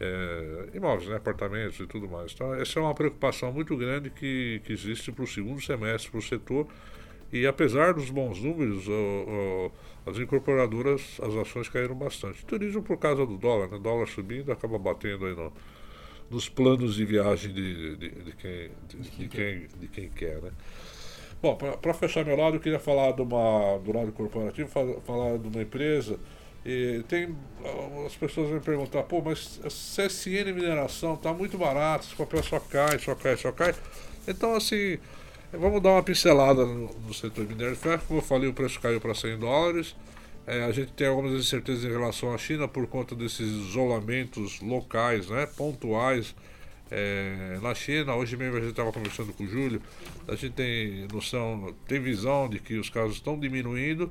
é, 0.00 0.76
imóveis, 0.76 1.08
né, 1.08 1.16
apartamentos 1.16 1.78
e 1.78 1.86
tudo 1.86 2.08
mais. 2.08 2.32
Então, 2.32 2.52
essa 2.54 2.80
é 2.80 2.82
uma 2.82 2.94
preocupação 2.94 3.52
muito 3.52 3.76
grande 3.76 4.10
que, 4.10 4.60
que 4.64 4.72
existe 4.72 5.12
para 5.12 5.22
o 5.22 5.26
segundo 5.26 5.60
semestre 5.60 6.10
para 6.10 6.18
o 6.18 6.22
setor. 6.22 6.66
E 7.32 7.46
apesar 7.46 7.94
dos 7.94 8.10
bons 8.10 8.40
números, 8.40 8.86
o, 8.86 8.92
o, 8.92 9.72
as 10.04 10.18
incorporadoras, 10.18 11.18
as 11.22 11.34
ações 11.34 11.68
caíram 11.68 11.94
bastante. 11.94 12.44
Turismo 12.44 12.82
por 12.82 12.98
causa 12.98 13.24
do 13.24 13.38
dólar, 13.38 13.68
né? 13.68 13.78
dólar 13.78 14.06
subindo 14.06 14.52
acaba 14.52 14.78
batendo 14.78 15.24
aí 15.24 15.34
no, 15.34 15.52
nos 16.30 16.48
planos 16.48 16.96
de 16.96 17.04
viagem 17.04 17.52
de, 17.52 17.96
de, 17.96 18.08
de, 18.10 18.32
quem, 18.32 18.70
de, 18.88 19.28
quem, 19.28 19.66
de 19.80 19.88
quem 19.88 20.08
quer. 20.10 20.42
Né? 20.42 20.50
Bom, 21.40 21.56
para 21.56 21.94
fechar 21.94 22.24
meu 22.24 22.36
lado, 22.36 22.56
eu 22.56 22.60
queria 22.60 22.78
falar 22.78 23.12
de 23.12 23.22
uma, 23.22 23.78
do 23.78 23.96
lado 23.96 24.12
corporativo, 24.12 24.68
falar 25.04 25.38
de 25.38 25.48
uma 25.48 25.62
empresa 25.62 26.18
e 26.64 27.02
tem 27.08 27.34
as 28.06 28.14
pessoas 28.14 28.48
vão 28.48 28.60
perguntar, 28.60 29.02
pô, 29.02 29.20
mas 29.20 29.60
a 29.64 29.68
CSN 29.68 30.52
mineração 30.54 31.14
está 31.14 31.32
muito 31.32 31.58
barato, 31.58 32.06
o 32.12 32.16
papel 32.16 32.42
só 32.42 32.60
cai, 32.60 32.98
só 33.00 33.14
cai, 33.16 33.36
só 33.36 33.50
cai. 33.50 33.74
Então 34.28 34.54
assim, 34.54 34.98
vamos 35.58 35.82
dar 35.82 35.90
uma 35.90 36.02
pincelada 36.02 36.64
no, 36.64 36.88
no 37.06 37.14
setor 37.14 37.44
de 37.44 37.54
minério 37.54 37.74
de 37.74 37.80
ferro. 37.80 38.02
Como 38.06 38.20
eu 38.20 38.24
falei, 38.24 38.48
o 38.48 38.54
preço 38.54 38.80
caiu 38.80 39.00
para 39.00 39.14
100 39.14 39.38
dólares. 39.38 39.94
É, 40.46 40.64
a 40.64 40.72
gente 40.72 40.92
tem 40.92 41.06
algumas 41.06 41.32
incertezas 41.32 41.84
em 41.84 41.90
relação 41.90 42.34
à 42.34 42.38
China 42.38 42.66
por 42.66 42.86
conta 42.86 43.14
desses 43.14 43.46
isolamentos 43.46 44.60
locais, 44.60 45.28
né, 45.28 45.46
pontuais, 45.46 46.34
é, 46.90 47.58
na 47.62 47.74
China. 47.74 48.14
Hoje 48.16 48.36
mesmo 48.36 48.56
a 48.56 48.60
gente 48.60 48.70
estava 48.70 48.92
conversando 48.92 49.32
com 49.32 49.44
o 49.44 49.46
Júlio, 49.46 49.80
a 50.26 50.34
gente 50.34 50.54
tem 50.54 51.06
noção, 51.12 51.74
tem 51.86 52.00
visão 52.00 52.48
de 52.48 52.58
que 52.58 52.74
os 52.74 52.90
casos 52.90 53.16
estão 53.16 53.38
diminuindo, 53.38 54.10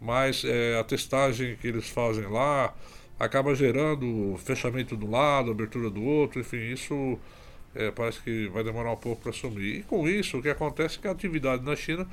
mas 0.00 0.44
é, 0.44 0.78
a 0.78 0.84
testagem 0.84 1.56
que 1.56 1.66
eles 1.68 1.88
fazem 1.88 2.26
lá 2.26 2.74
acaba 3.18 3.54
gerando 3.54 4.36
fechamento 4.38 4.96
do 4.96 5.10
lado, 5.10 5.50
abertura 5.50 5.90
do 5.90 6.02
outro, 6.02 6.40
enfim, 6.40 6.72
isso 6.72 7.18
é, 7.76 7.90
parece 7.90 8.20
que 8.20 8.48
vai 8.48 8.64
demorar 8.64 8.92
um 8.92 8.96
pouco 8.96 9.22
para 9.22 9.30
assumir. 9.30 9.80
E 9.80 9.82
com 9.82 10.08
isso, 10.08 10.38
o 10.38 10.42
que 10.42 10.48
acontece 10.48 10.98
é 10.98 11.02
que 11.02 11.08
a 11.08 11.10
atividade 11.10 11.62
na 11.62 11.76
China 11.76 12.06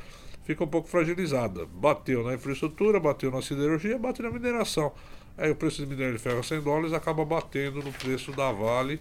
fica 0.44 0.64
um 0.64 0.68
pouco 0.68 0.88
fragilizada. 0.88 1.66
Bateu 1.66 2.24
na 2.24 2.34
infraestrutura, 2.34 3.00
bateu 3.00 3.32
na 3.32 3.42
siderurgia, 3.42 3.98
bateu 3.98 4.26
na 4.26 4.32
mineração. 4.32 4.92
Aí 5.38 5.50
o 5.50 5.56
preço 5.56 5.82
de 5.82 5.88
minério 5.88 6.14
de 6.14 6.20
ferro 6.20 6.40
a 6.40 6.44
100 6.44 6.62
dólares 6.62 6.94
acaba 6.94 7.26
batendo 7.26 7.82
no 7.82 7.92
preço 7.92 8.32
da 8.34 8.52
Vale 8.52 9.00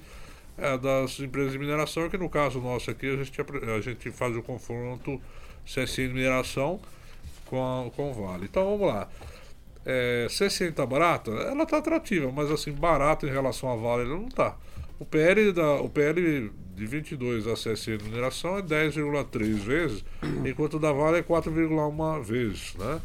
é, 0.56 0.78
das 0.78 1.18
empresas 1.20 1.52
de 1.52 1.58
mineração, 1.58 2.08
que 2.08 2.16
no 2.16 2.30
caso 2.30 2.60
nosso 2.60 2.90
aqui 2.90 3.06
a 3.06 3.16
gente, 3.16 3.40
a 3.40 3.80
gente 3.80 4.10
faz 4.10 4.36
o 4.36 4.42
confronto 4.42 5.20
CSN 5.64 6.12
Mineração 6.12 6.80
com, 7.46 7.62
a, 7.62 7.90
com 7.90 8.10
o 8.10 8.14
Vale. 8.14 8.44
Então 8.44 8.64
vamos 8.64 8.94
lá. 8.94 9.08
É, 9.84 10.26
CSN 10.28 10.70
está 10.70 10.86
barata? 10.86 11.30
Ela 11.32 11.64
está 11.64 11.78
atrativa, 11.78 12.30
mas 12.30 12.50
assim, 12.50 12.70
barata 12.72 13.26
em 13.26 13.30
relação 13.30 13.70
à 13.70 13.76
Vale 13.76 14.04
ela 14.04 14.16
não 14.16 14.28
está. 14.28 14.56
O 14.98 15.04
PL, 15.04 15.52
da, 15.52 15.74
o 15.80 15.88
PL 15.88 16.50
de 16.74 16.86
22 16.86 17.44
da 17.44 17.54
CSN 17.54 18.02
Mineração 18.04 18.58
é 18.58 18.62
10,3 18.62 19.54
vezes, 19.56 20.04
enquanto 20.44 20.74
o 20.74 20.78
da 20.78 20.92
Vale 20.92 21.18
é 21.18 21.22
4,1 21.22 22.22
vezes. 22.22 22.74
Né? 22.74 23.00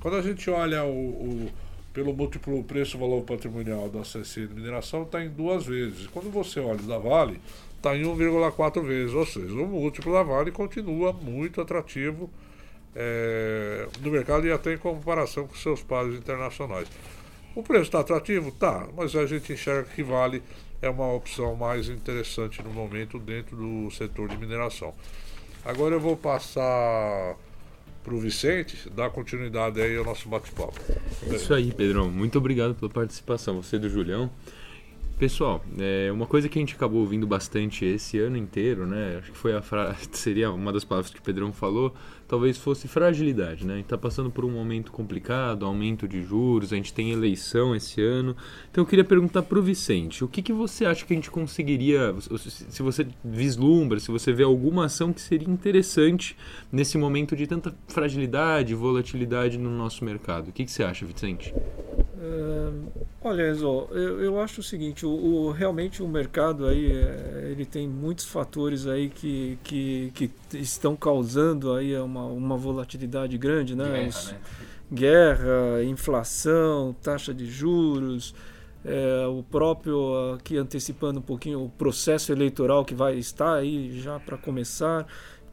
Quando 0.00 0.16
a 0.16 0.22
gente 0.22 0.48
olha 0.50 0.84
o, 0.84 0.90
o 0.90 1.50
pelo 1.92 2.12
múltiplo 2.12 2.62
preço-valor 2.62 3.22
patrimonial 3.24 3.88
da 3.88 4.02
CSN 4.02 4.54
Mineração, 4.54 5.02
está 5.02 5.24
em 5.24 5.28
duas 5.28 5.66
vezes. 5.66 6.06
Quando 6.06 6.30
você 6.30 6.60
olha 6.60 6.82
da 6.82 6.98
Vale, 6.98 7.40
está 7.76 7.96
em 7.96 8.02
1,4 8.04 8.84
vezes, 8.84 9.14
ou 9.14 9.26
seja, 9.26 9.52
o 9.52 9.66
múltiplo 9.66 10.12
da 10.12 10.22
Vale 10.22 10.52
continua 10.52 11.12
muito 11.12 11.60
atrativo 11.60 12.30
é, 12.94 13.88
no 14.00 14.10
mercado 14.10 14.46
e 14.46 14.52
até 14.52 14.74
em 14.74 14.78
comparação 14.78 15.46
com 15.46 15.54
seus 15.54 15.82
pares 15.82 16.14
internacionais. 16.14 16.88
O 17.54 17.62
preço 17.62 17.84
está 17.84 18.00
atrativo? 18.00 18.52
Tá, 18.52 18.86
mas 18.96 19.16
a 19.16 19.26
gente 19.26 19.52
enxerga 19.52 19.88
que 19.94 20.02
Vale 20.02 20.42
é 20.80 20.88
uma 20.88 21.12
opção 21.12 21.54
mais 21.56 21.88
interessante 21.88 22.62
no 22.62 22.70
momento 22.70 23.18
dentro 23.18 23.56
do 23.56 23.90
setor 23.90 24.28
de 24.28 24.36
mineração. 24.36 24.94
Agora 25.64 25.94
eu 25.94 26.00
vou 26.00 26.16
passar 26.16 27.36
para 28.02 28.14
o 28.14 28.18
Vicente 28.18 28.88
dar 28.90 29.10
continuidade 29.10 29.80
aí 29.80 29.96
ao 29.96 30.04
nosso 30.04 30.28
bate-papo. 30.28 30.80
É 31.30 31.34
isso 31.34 31.52
aí, 31.52 31.72
Pedrão. 31.72 32.10
Muito 32.10 32.38
obrigado 32.38 32.74
pela 32.74 32.90
participação. 32.90 33.60
Você 33.60 33.78
do 33.78 33.88
Julião. 33.88 34.30
Pessoal, 35.18 35.64
é 35.80 36.12
uma 36.12 36.26
coisa 36.26 36.48
que 36.48 36.56
a 36.56 36.62
gente 36.62 36.76
acabou 36.76 37.00
ouvindo 37.00 37.26
bastante 37.26 37.84
esse 37.84 38.20
ano 38.20 38.36
inteiro, 38.36 38.86
né? 38.86 39.16
Acho 39.18 39.32
que 39.32 39.36
foi 39.36 39.52
a 39.52 39.60
fra... 39.60 39.96
seria 40.12 40.48
uma 40.52 40.72
das 40.72 40.84
palavras 40.84 41.12
que 41.12 41.18
o 41.18 41.22
Pedrão 41.22 41.52
falou, 41.52 41.92
talvez 42.28 42.56
fosse 42.56 42.86
fragilidade, 42.86 43.66
né? 43.66 43.72
A 43.72 43.76
gente 43.78 43.86
está 43.86 43.98
passando 43.98 44.30
por 44.30 44.44
um 44.44 44.50
momento 44.50 44.92
complicado, 44.92 45.66
aumento 45.66 46.06
de 46.06 46.22
juros, 46.22 46.72
a 46.72 46.76
gente 46.76 46.94
tem 46.94 47.10
eleição 47.10 47.74
esse 47.74 48.00
ano. 48.00 48.36
Então 48.70 48.84
eu 48.84 48.86
queria 48.86 49.04
perguntar 49.04 49.42
para 49.42 49.58
o 49.58 49.62
Vicente, 49.62 50.22
o 50.22 50.28
que, 50.28 50.40
que 50.40 50.52
você 50.52 50.84
acha 50.84 51.04
que 51.04 51.12
a 51.12 51.16
gente 51.16 51.32
conseguiria, 51.32 52.14
se 52.36 52.80
você 52.80 53.08
vislumbra, 53.24 53.98
se 53.98 54.12
você 54.12 54.32
vê 54.32 54.44
alguma 54.44 54.84
ação 54.84 55.12
que 55.12 55.20
seria 55.20 55.50
interessante 55.50 56.36
nesse 56.70 56.96
momento 56.96 57.34
de 57.34 57.44
tanta 57.44 57.74
fragilidade, 57.88 58.72
volatilidade 58.72 59.58
no 59.58 59.70
nosso 59.70 60.04
mercado? 60.04 60.50
O 60.50 60.52
que, 60.52 60.64
que 60.64 60.70
você 60.70 60.84
acha, 60.84 61.04
Vicente? 61.04 61.52
Uh, 62.20 62.90
olha, 63.22 63.48
Enzo, 63.48 63.86
eu, 63.92 64.20
eu, 64.20 64.40
acho 64.40 64.60
o 64.60 64.62
seguinte, 64.62 65.06
o, 65.06 65.10
o, 65.10 65.52
realmente 65.52 66.02
o 66.02 66.08
mercado 66.08 66.66
aí, 66.66 66.90
é, 66.90 67.48
ele 67.52 67.64
tem 67.64 67.86
muitos 67.86 68.24
fatores 68.24 68.88
aí 68.88 69.08
que, 69.08 69.56
que, 69.62 70.12
que 70.12 70.30
estão 70.54 70.96
causando 70.96 71.72
aí 71.72 71.96
uma, 71.96 72.24
uma 72.24 72.56
volatilidade 72.56 73.38
grande, 73.38 73.76
né? 73.76 73.84
Guerra, 73.84 74.08
Os, 74.08 74.32
né? 74.32 74.38
guerra 74.92 75.84
inflação, 75.84 76.96
taxa 77.00 77.32
de 77.32 77.46
juros, 77.46 78.34
é, 78.84 79.24
o 79.28 79.44
próprio, 79.44 80.34
aqui 80.34 80.56
antecipando 80.56 81.20
um 81.20 81.22
pouquinho, 81.22 81.62
o 81.62 81.68
processo 81.68 82.32
eleitoral 82.32 82.84
que 82.84 82.94
vai 82.94 83.16
estar 83.16 83.54
aí 83.54 84.00
já 84.00 84.18
para 84.18 84.36
começar 84.36 85.06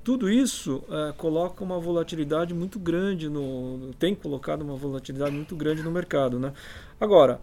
tudo 0.06 0.30
isso 0.30 0.84
é, 0.88 1.14
coloca 1.14 1.64
uma 1.64 1.80
volatilidade 1.80 2.54
muito 2.54 2.78
grande 2.78 3.28
no 3.28 3.92
tem 3.98 4.14
colocado 4.14 4.62
uma 4.62 4.76
volatilidade 4.76 5.36
muito 5.36 5.56
grande 5.56 5.82
no 5.82 5.90
mercado 5.90 6.40
né 6.40 6.54
agora 7.02 7.42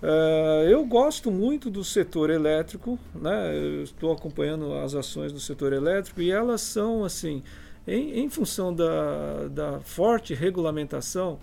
é, 0.00 0.68
eu 0.70 0.86
gosto 0.86 1.28
muito 1.28 1.68
do 1.68 1.82
setor 1.82 2.30
elétrico 2.30 2.96
né 3.12 3.52
eu 3.56 3.82
estou 3.82 4.12
acompanhando 4.12 4.72
as 4.74 4.94
ações 4.94 5.32
do 5.32 5.40
setor 5.40 5.72
elétrico 5.72 6.22
e 6.22 6.30
elas 6.30 6.60
são 6.60 7.04
assim 7.04 7.42
em, 7.84 8.20
em 8.20 8.30
função 8.30 8.72
da, 8.72 9.48
da 9.48 9.80
forte 9.80 10.34
regulamentação 10.34 11.40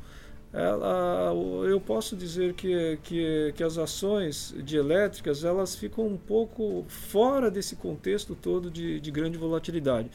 ela, 0.53 1.33
eu 1.65 1.79
posso 1.79 2.15
dizer 2.15 2.53
que, 2.53 2.99
que, 3.03 3.53
que 3.55 3.63
as 3.63 3.77
ações 3.77 4.53
de 4.57 4.75
elétricas 4.75 5.45
elas 5.45 5.75
ficam 5.75 6.05
um 6.05 6.17
pouco 6.17 6.83
fora 6.89 7.49
desse 7.49 7.77
contexto 7.77 8.35
todo 8.35 8.69
de, 8.69 8.99
de 8.99 9.11
grande 9.11 9.37
volatilidade. 9.37 10.11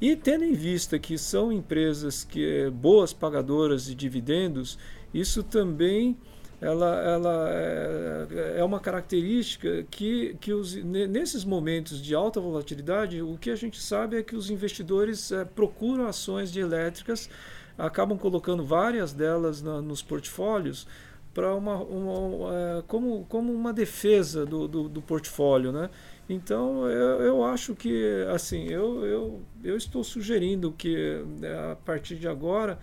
E 0.00 0.16
tendo 0.16 0.44
em 0.44 0.52
vista 0.52 0.98
que 0.98 1.16
são 1.16 1.52
empresas 1.52 2.24
que 2.24 2.70
boas 2.70 3.12
pagadoras 3.12 3.86
de 3.86 3.94
dividendos, 3.94 4.78
isso 5.12 5.42
também 5.42 6.16
ela, 6.60 7.00
ela 7.02 7.48
é, 7.50 8.56
é 8.58 8.64
uma 8.64 8.80
característica 8.80 9.84
que, 9.90 10.36
que 10.40 10.52
os, 10.52 10.74
nesses 10.74 11.44
momentos 11.44 12.00
de 12.00 12.14
alta 12.14 12.40
volatilidade, 12.40 13.20
o 13.20 13.36
que 13.36 13.50
a 13.50 13.56
gente 13.56 13.80
sabe 13.80 14.16
é 14.16 14.22
que 14.22 14.34
os 14.34 14.50
investidores 14.50 15.30
é, 15.30 15.44
procuram 15.44 16.06
ações 16.06 16.50
de 16.50 16.60
elétricas, 16.60 17.28
acabam 17.76 18.16
colocando 18.16 18.64
várias 18.64 19.12
delas 19.12 19.60
na, 19.60 19.82
nos 19.82 20.02
portfólios 20.02 20.86
para 21.34 21.54
uma, 21.54 21.76
uma 21.76 22.84
como, 22.86 23.26
como 23.28 23.52
uma 23.52 23.72
defesa 23.72 24.46
do, 24.46 24.68
do, 24.68 24.88
do 24.88 25.02
portfólio, 25.02 25.72
né? 25.72 25.90
Então 26.28 26.88
eu, 26.88 27.20
eu 27.20 27.44
acho 27.44 27.74
que 27.74 28.24
assim 28.34 28.66
eu, 28.68 29.04
eu, 29.04 29.42
eu 29.62 29.76
estou 29.76 30.02
sugerindo 30.02 30.72
que 30.72 31.22
né, 31.38 31.72
a 31.72 31.76
partir 31.76 32.16
de 32.16 32.26
agora 32.26 32.78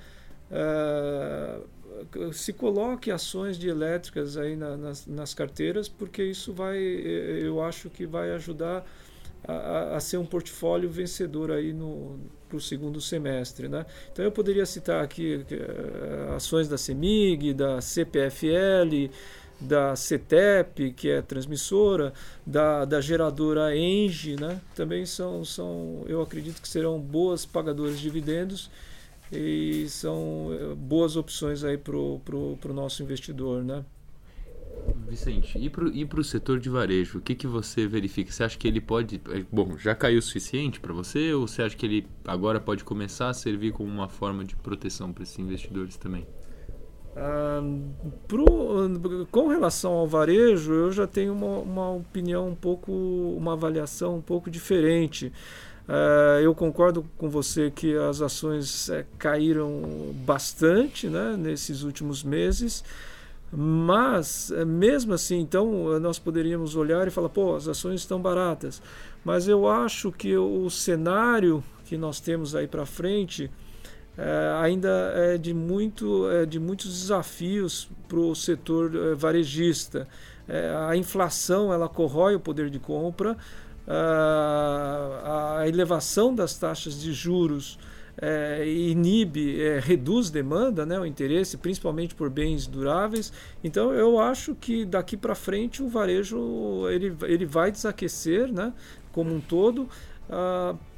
uh, 0.51 2.33
se 2.33 2.53
coloque 2.53 3.09
ações 3.09 3.57
de 3.57 3.67
elétricas 3.67 4.37
aí 4.37 4.55
na, 4.55 4.77
nas, 4.77 5.07
nas 5.07 5.33
carteiras 5.33 5.89
porque 5.89 6.23
isso 6.23 6.53
vai 6.53 6.77
eu 6.77 7.63
acho 7.63 7.89
que 7.89 8.05
vai 8.05 8.31
ajudar 8.31 8.85
a, 9.47 9.95
a 9.95 9.99
ser 9.99 10.17
um 10.17 10.25
portfólio 10.25 10.89
vencedor 10.89 11.51
aí 11.51 11.73
no 11.73 12.19
para 12.51 12.57
o 12.57 12.61
segundo 12.61 12.99
semestre, 12.99 13.69
né? 13.69 13.85
Então 14.11 14.25
eu 14.25 14.31
poderia 14.31 14.65
citar 14.65 15.01
aqui 15.01 15.37
uh, 15.37 16.33
ações 16.33 16.67
da 16.67 16.77
Semig, 16.77 17.53
da 17.53 17.79
CPFL, 17.79 19.09
da 19.61 19.95
CETEP, 19.95 20.91
que 20.93 21.09
é 21.09 21.21
transmissora, 21.21 22.13
da, 22.45 22.83
da 22.83 22.99
geradora 22.99 23.75
Engie, 23.77 24.35
né? 24.35 24.59
também 24.75 25.05
são, 25.05 25.45
são, 25.45 26.03
eu 26.07 26.21
acredito 26.21 26.61
que 26.61 26.67
serão 26.67 26.99
boas 26.99 27.45
pagadoras 27.45 27.97
de 27.97 28.01
dividendos 28.01 28.71
e 29.31 29.87
são 29.87 30.49
eh, 30.51 30.75
boas 30.75 31.15
opções 31.15 31.63
aí 31.63 31.77
para 31.77 31.95
o 31.95 32.59
nosso 32.73 33.03
investidor. 33.03 33.63
Né? 33.63 33.85
Vicente, 35.07 35.57
e 35.57 36.05
para 36.05 36.19
o 36.19 36.23
setor 36.23 36.59
de 36.59 36.69
varejo, 36.69 37.19
o 37.19 37.21
que, 37.21 37.35
que 37.35 37.45
você 37.45 37.87
verifica? 37.87 38.31
Você 38.31 38.43
acha 38.43 38.57
que 38.57 38.67
ele 38.67 38.81
pode. 38.81 39.21
Eh, 39.29 39.45
bom, 39.51 39.77
já 39.77 39.93
caiu 39.93 40.19
o 40.19 40.21
suficiente 40.21 40.79
para 40.79 40.91
você 40.93 41.33
ou 41.33 41.47
você 41.47 41.61
acha 41.61 41.77
que 41.77 41.85
ele 41.85 42.07
agora 42.25 42.59
pode 42.59 42.83
começar 42.83 43.29
a 43.29 43.33
servir 43.33 43.73
como 43.73 43.89
uma 43.89 44.09
forma 44.09 44.43
de 44.43 44.55
proteção 44.55 45.13
para 45.13 45.23
esses 45.23 45.37
investidores 45.37 45.97
também? 45.97 46.25
Pro, 48.27 49.25
com 49.31 49.47
relação 49.47 49.91
ao 49.93 50.07
varejo, 50.07 50.73
eu 50.73 50.91
já 50.91 51.05
tenho 51.05 51.33
uma, 51.33 51.57
uma 51.59 51.91
opinião 51.91 52.47
um 52.49 52.55
pouco, 52.55 52.91
uma 52.91 53.53
avaliação 53.53 54.17
um 54.17 54.21
pouco 54.21 54.49
diferente. 54.49 55.31
Uh, 55.87 56.39
eu 56.41 56.55
concordo 56.55 57.05
com 57.17 57.29
você 57.29 57.69
que 57.69 57.95
as 57.97 58.21
ações 58.21 58.89
é, 58.89 59.05
caíram 59.17 60.13
bastante 60.25 61.09
né, 61.09 61.35
nesses 61.37 61.83
últimos 61.83 62.23
meses, 62.23 62.83
mas 63.51 64.51
é, 64.51 64.63
mesmo 64.63 65.13
assim, 65.13 65.39
então 65.39 65.99
nós 65.99 66.17
poderíamos 66.17 66.75
olhar 66.75 67.05
e 67.07 67.11
falar, 67.11 67.27
pô, 67.27 67.55
as 67.55 67.67
ações 67.67 68.01
estão 68.01 68.21
baratas. 68.21 68.81
Mas 69.25 69.47
eu 69.47 69.67
acho 69.67 70.11
que 70.11 70.37
o 70.37 70.69
cenário 70.69 71.61
que 71.85 71.97
nós 71.97 72.21
temos 72.21 72.55
aí 72.55 72.67
para 72.67 72.85
frente 72.85 73.51
é, 74.21 74.53
ainda 74.61 75.13
é 75.15 75.37
de, 75.37 75.51
muito, 75.51 76.29
é 76.29 76.45
de 76.45 76.59
muitos 76.59 77.01
desafios 77.01 77.89
para 78.07 78.19
o 78.19 78.35
setor 78.35 78.95
é, 78.95 79.15
varejista. 79.15 80.07
É, 80.47 80.75
a 80.87 80.95
inflação 80.95 81.73
ela 81.73 81.89
corrói 81.89 82.35
o 82.35 82.39
poder 82.39 82.69
de 82.69 82.77
compra, 82.77 83.35
a, 83.87 85.57
a 85.61 85.67
elevação 85.67 86.35
das 86.35 86.53
taxas 86.55 87.01
de 87.01 87.11
juros 87.11 87.79
é, 88.21 88.63
inibe, 88.67 89.59
é, 89.59 89.79
reduz 89.79 90.29
demanda, 90.29 90.85
né, 90.85 90.99
o 90.99 91.05
interesse, 91.05 91.57
principalmente 91.57 92.13
por 92.13 92.29
bens 92.29 92.67
duráveis. 92.67 93.33
Então 93.63 93.91
eu 93.91 94.19
acho 94.19 94.53
que 94.53 94.85
daqui 94.85 95.17
para 95.17 95.33
frente 95.33 95.81
o 95.81 95.89
varejo 95.89 96.87
ele, 96.89 97.15
ele 97.23 97.45
vai 97.47 97.71
desaquecer, 97.71 98.51
né, 98.51 98.71
como 99.11 99.33
um 99.33 99.41
todo. 99.41 99.89
É, 100.29 100.90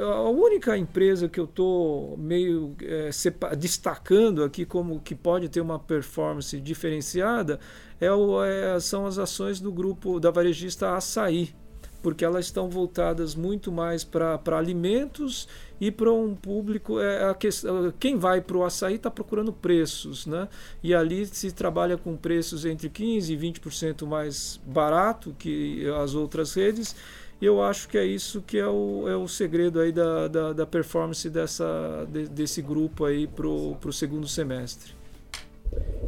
a 0.00 0.28
única 0.28 0.76
empresa 0.76 1.28
que 1.28 1.40
eu 1.40 1.44
estou 1.44 2.16
meio 2.16 2.76
é, 2.82 3.10
destacando 3.56 4.44
aqui 4.44 4.64
como 4.64 5.00
que 5.00 5.14
pode 5.14 5.48
ter 5.48 5.60
uma 5.60 5.78
performance 5.78 6.58
diferenciada 6.60 7.58
é 8.00 8.12
o, 8.12 8.42
é, 8.42 8.78
são 8.78 9.06
as 9.06 9.18
ações 9.18 9.60
do 9.60 9.72
grupo 9.72 10.20
da 10.20 10.30
varejista 10.30 10.94
Açaí, 10.94 11.52
porque 12.00 12.24
elas 12.24 12.46
estão 12.46 12.70
voltadas 12.70 13.34
muito 13.34 13.72
mais 13.72 14.04
para 14.04 14.40
alimentos 14.56 15.48
e 15.80 15.90
para 15.90 16.12
um 16.12 16.34
público. 16.34 17.00
É, 17.00 17.32
questão, 17.34 17.92
quem 17.98 18.16
vai 18.16 18.40
para 18.40 18.56
o 18.56 18.64
açaí 18.64 18.94
está 18.94 19.10
procurando 19.10 19.52
preços, 19.52 20.26
né? 20.26 20.48
e 20.82 20.94
ali 20.94 21.26
se 21.26 21.50
trabalha 21.52 21.96
com 21.96 22.16
preços 22.16 22.64
entre 22.64 22.88
15% 22.88 23.30
e 23.30 23.36
20% 23.36 24.06
mais 24.06 24.60
barato 24.64 25.34
que 25.38 25.86
as 26.02 26.14
outras 26.14 26.54
redes 26.54 26.94
e 27.40 27.46
eu 27.46 27.62
acho 27.62 27.88
que 27.88 27.96
é 27.96 28.04
isso 28.04 28.42
que 28.42 28.58
é 28.58 28.66
o, 28.66 29.08
é 29.08 29.16
o 29.16 29.26
segredo 29.26 29.80
aí 29.80 29.90
da, 29.90 30.28
da, 30.28 30.52
da 30.52 30.66
performance 30.66 31.28
dessa, 31.30 32.06
de, 32.10 32.28
desse 32.28 32.60
grupo 32.60 33.04
aí 33.04 33.26
para 33.26 33.46
o 33.46 33.92
segundo 33.92 34.28
semestre. 34.28 34.92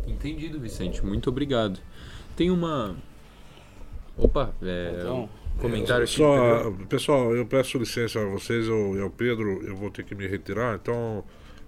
Entendido, 0.07 0.61
Vicente. 0.61 1.05
Muito 1.05 1.31
obrigado. 1.31 1.81
Tem 2.37 2.51
uma. 2.51 2.97
Opa, 4.17 4.55
é, 4.63 4.97
então, 4.99 5.29
comentário 5.59 6.05
aqui. 6.05 6.17
Só, 6.17 6.71
pessoal, 6.89 7.35
eu 7.35 7.47
peço 7.47 7.79
licença 7.79 8.21
a 8.21 8.27
vocês 8.27 8.67
e 8.67 9.01
ao 9.01 9.11
Pedro, 9.11 9.63
eu 9.67 9.75
vou 9.75 9.91
ter 9.91 10.05
que 10.05 10.15
me 10.15 10.27
retirar, 10.27 10.79
então 10.81 11.25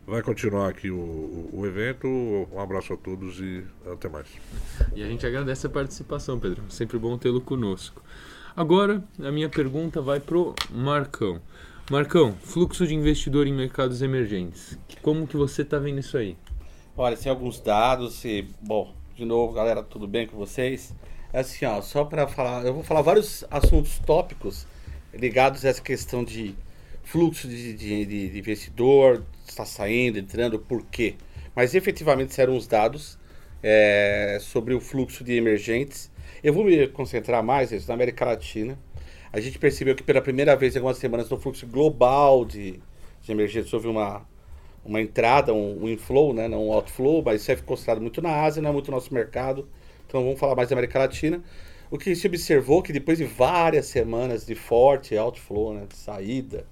vai 0.06 0.22
continuar 0.22 0.68
aqui 0.68 0.90
o, 0.90 0.96
o, 0.96 1.50
o, 1.54 1.66
evento. 1.66 2.06
Um 2.06 2.60
abraço 2.60 2.92
a 2.92 2.96
todos 2.96 3.40
e 3.40 3.64
até 3.90 4.08
mais. 4.08 4.28
E 4.94 5.02
a 5.02 5.06
gente 5.06 5.26
agradece 5.26 5.66
a 5.66 5.70
participação, 5.70 6.38
Pedro. 6.38 6.62
Sempre 6.68 6.98
bom 6.98 7.16
tê-lo 7.16 7.40
conosco. 7.40 8.02
Agora, 8.56 9.02
a 9.18 9.32
minha 9.32 9.48
pergunta 9.48 10.00
vai 10.00 10.20
pro 10.20 10.54
Marcão. 10.70 11.42
Marcão, 11.90 12.36
fluxo 12.40 12.86
de 12.86 12.94
investidor 12.94 13.48
em 13.48 13.52
mercados 13.52 14.00
emergentes. 14.00 14.78
Como 15.02 15.26
que 15.26 15.36
você 15.36 15.62
está 15.62 15.76
vendo 15.76 15.98
isso 15.98 16.16
aí? 16.16 16.36
Olha, 16.96 17.16
tem 17.16 17.30
alguns 17.30 17.58
dados 17.58 18.24
e, 18.24 18.46
bom, 18.60 18.94
de 19.16 19.24
novo, 19.24 19.52
galera, 19.52 19.82
tudo 19.82 20.06
bem 20.06 20.28
com 20.28 20.36
vocês? 20.36 20.94
É 21.32 21.40
assim, 21.40 21.64
ó, 21.64 21.82
só 21.82 22.04
para 22.04 22.28
falar, 22.28 22.64
eu 22.64 22.72
vou 22.72 22.84
falar 22.84 23.02
vários 23.02 23.44
assuntos 23.50 23.98
tópicos 23.98 24.68
ligados 25.12 25.64
a 25.64 25.70
essa 25.70 25.82
questão 25.82 26.22
de 26.22 26.54
fluxo 27.02 27.48
de, 27.48 27.74
de, 27.74 28.30
de 28.30 28.38
investidor, 28.38 29.24
está 29.44 29.64
saindo, 29.64 30.16
entrando, 30.16 30.60
por 30.60 30.86
quê? 30.86 31.16
Mas 31.56 31.74
efetivamente 31.74 32.40
eram 32.40 32.56
os 32.56 32.68
dados 32.68 33.18
é, 33.60 34.38
sobre 34.40 34.74
o 34.74 34.80
fluxo 34.80 35.24
de 35.24 35.32
emergentes 35.32 36.13
eu 36.44 36.52
vou 36.52 36.62
me 36.62 36.86
concentrar 36.88 37.42
mais 37.42 37.70
nisso, 37.70 37.88
na 37.88 37.94
América 37.94 38.22
Latina. 38.26 38.78
A 39.32 39.40
gente 39.40 39.58
percebeu 39.58 39.94
que 39.94 40.02
pela 40.02 40.20
primeira 40.20 40.54
vez 40.54 40.74
em 40.74 40.78
algumas 40.78 40.98
semanas 40.98 41.30
no 41.30 41.40
fluxo 41.40 41.66
global 41.66 42.44
de, 42.44 42.78
de 43.22 43.32
emergências 43.32 43.72
houve 43.72 43.88
uma, 43.88 44.28
uma 44.84 45.00
entrada, 45.00 45.54
um, 45.54 45.84
um 45.84 45.88
inflow, 45.88 46.34
né, 46.34 46.46
não 46.46 46.68
um 46.68 46.72
outflow, 46.74 47.22
mas 47.24 47.40
isso 47.40 47.50
é 47.50 47.56
considerado 47.56 48.02
muito 48.02 48.20
na 48.20 48.42
Ásia, 48.42 48.60
não 48.60 48.68
é 48.68 48.72
muito 48.74 48.90
no 48.90 48.96
nosso 48.98 49.12
mercado. 49.14 49.66
Então 50.06 50.22
vamos 50.22 50.38
falar 50.38 50.54
mais 50.54 50.68
da 50.68 50.74
América 50.74 50.98
Latina. 50.98 51.42
O 51.90 51.96
que 51.96 52.14
se 52.14 52.26
observou 52.26 52.82
que 52.82 52.92
depois 52.92 53.16
de 53.16 53.24
várias 53.24 53.86
semanas 53.86 54.44
de 54.44 54.54
forte 54.54 55.16
outflow, 55.16 55.72
né, 55.72 55.86
de 55.88 55.96
saída 55.96 56.66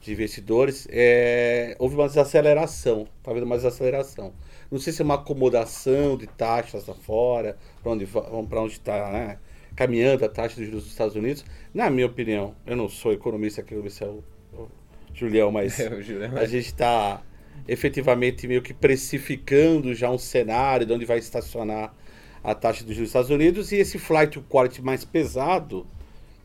de 0.00 0.10
investidores, 0.10 0.88
é, 0.90 1.76
houve 1.78 1.94
uma 1.94 2.08
desaceleração, 2.08 3.06
está 3.18 3.30
havendo 3.30 3.46
uma 3.46 3.56
desaceleração. 3.56 4.32
Não 4.70 4.78
sei 4.78 4.92
se 4.92 5.02
é 5.02 5.04
uma 5.04 5.14
acomodação 5.14 6.16
de 6.16 6.26
taxas 6.26 6.86
lá 6.86 6.94
fora, 6.94 7.56
para 7.82 7.92
onde 7.92 8.06
para 8.06 8.60
onde 8.60 8.72
está 8.72 9.10
né, 9.12 9.38
caminhando 9.74 10.24
a 10.24 10.28
taxa 10.28 10.56
de 10.56 10.64
juros 10.64 10.84
dos 10.84 10.92
Estados 10.92 11.14
Unidos. 11.14 11.44
Na 11.72 11.90
minha 11.90 12.06
opinião, 12.06 12.54
eu 12.66 12.76
não 12.76 12.88
sou 12.88 13.12
economista 13.12 13.60
aqui, 13.60 13.74
o 13.74 13.86
é 13.86 14.04
o, 14.06 14.24
o 14.54 14.68
Julião, 15.14 15.52
mas 15.52 15.78
é, 15.80 15.88
o 15.92 16.02
Julião, 16.02 16.36
a 16.36 16.46
gente 16.46 16.66
está 16.66 17.22
efetivamente 17.68 18.46
meio 18.46 18.62
que 18.62 18.72
precificando 18.72 19.94
já 19.94 20.10
um 20.10 20.18
cenário 20.18 20.86
de 20.86 20.92
onde 20.92 21.04
vai 21.04 21.18
estacionar 21.18 21.94
a 22.42 22.54
taxa 22.54 22.84
de 22.84 22.92
juros 22.92 22.98
dos 22.98 23.08
Estados 23.08 23.30
Unidos 23.30 23.72
e 23.72 23.76
esse 23.76 23.98
flight 23.98 24.32
to 24.32 24.44
quality 24.48 24.80
mais 24.80 25.04
pesado, 25.04 25.86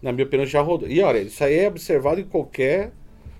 na 0.01 0.11
minha 0.11 0.25
opinião, 0.25 0.45
já 0.45 0.61
rodou. 0.61 0.89
E 0.89 1.01
olha, 1.01 1.19
isso 1.19 1.43
aí 1.43 1.59
é 1.59 1.67
observado 1.67 2.19
em 2.19 2.23
qualquer 2.23 2.91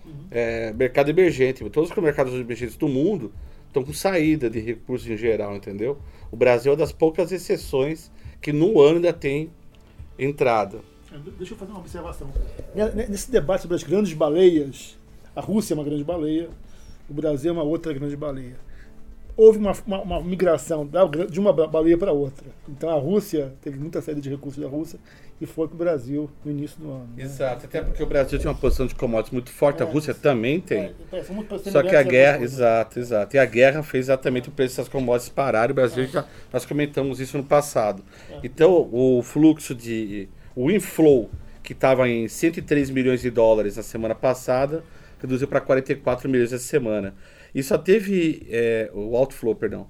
uhum. 0.05 0.27
é, 0.29 0.71
mercado 0.73 1.09
emergente. 1.09 1.67
Todos 1.69 1.89
os 1.89 1.97
mercados 1.97 2.33
emergentes 2.33 2.77
do 2.77 2.87
mundo 2.87 3.33
estão 3.71 3.83
com 3.83 3.93
saída 3.93 4.49
de 4.49 4.59
recursos 4.59 5.09
em 5.09 5.17
geral, 5.17 5.55
entendeu? 5.55 5.97
O 6.29 6.35
Brasil 6.35 6.73
é 6.73 6.75
das 6.75 6.91
poucas 6.91 7.31
exceções 7.31 8.11
que 8.41 8.51
no 8.51 8.81
ano 8.81 8.97
ainda 8.97 9.13
tem 9.13 9.49
entrada. 10.19 10.79
É, 11.11 11.17
deixa 11.37 11.53
eu 11.53 11.57
fazer 11.57 11.71
uma 11.71 11.79
observação. 11.79 12.29
Nesse 13.09 13.31
debate 13.31 13.61
sobre 13.61 13.75
as 13.75 13.83
grandes 13.83 14.13
baleias, 14.13 14.97
a 15.35 15.41
Rússia 15.41 15.73
é 15.73 15.75
uma 15.75 15.83
grande 15.83 16.03
baleia, 16.03 16.49
o 17.09 17.13
Brasil 17.13 17.49
é 17.49 17.53
uma 17.53 17.63
outra 17.63 17.93
grande 17.93 18.15
baleia 18.15 18.57
houve 19.35 19.57
uma, 19.59 19.73
uma, 19.85 20.01
uma 20.01 20.21
migração 20.21 20.85
da, 20.85 21.05
de 21.05 21.39
uma 21.39 21.53
baleia 21.53 21.97
para 21.97 22.11
outra. 22.11 22.45
Então 22.67 22.89
a 22.89 22.95
Rússia 22.99 23.53
teve 23.61 23.77
muita 23.79 24.01
saída 24.01 24.21
de 24.21 24.29
recursos 24.29 24.61
da 24.61 24.69
Rússia 24.69 24.99
e 25.39 25.45
foi 25.45 25.67
para 25.67 25.75
o 25.75 25.77
Brasil 25.77 26.29
no 26.45 26.51
início 26.51 26.79
do 26.79 26.91
ano. 26.91 27.09
Né? 27.15 27.23
Exato, 27.23 27.65
até 27.65 27.81
porque 27.81 28.03
o 28.03 28.05
Brasil 28.05 28.37
tem 28.37 28.47
uma 28.47 28.57
posição 28.57 28.85
de 28.85 28.93
commodities 28.93 29.33
muito 29.33 29.51
forte, 29.51 29.81
é, 29.81 29.85
a 29.85 29.89
Rússia 29.89 30.13
também 30.13 30.59
tem. 30.59 30.93
É, 31.11 31.23
Só 31.71 31.81
que 31.81 31.95
a 31.95 32.03
guerra, 32.03 32.43
exato, 32.43 32.99
exato. 32.99 33.35
E 33.35 33.39
a 33.39 33.45
guerra 33.45 33.81
fez 33.81 34.05
exatamente 34.05 34.49
o 34.49 34.51
preço 34.51 34.75
dessas 34.75 34.91
commodities 34.91 35.29
parar. 35.29 35.71
O 35.71 35.73
Brasil 35.73 36.05
já 36.05 36.25
nós 36.53 36.65
comentamos 36.65 37.19
isso 37.19 37.37
no 37.37 37.43
passado. 37.43 38.03
É. 38.29 38.39
Então 38.43 38.89
o 38.91 39.21
fluxo 39.23 39.73
de 39.73 40.29
o 40.55 40.69
inflow 40.69 41.29
que 41.63 41.73
estava 41.73 42.07
em 42.07 42.27
103 42.27 42.89
milhões 42.89 43.21
de 43.21 43.29
dólares 43.29 43.77
na 43.77 43.83
semana 43.83 44.13
passada 44.13 44.83
reduziu 45.19 45.47
para 45.47 45.61
44 45.61 46.29
milhões 46.29 46.51
essa 46.51 46.63
semana. 46.63 47.13
E 47.53 47.61
só 47.61 47.77
teve 47.77 48.47
é, 48.49 48.89
o 48.93 49.15
outflow, 49.15 49.55
perdão. 49.55 49.87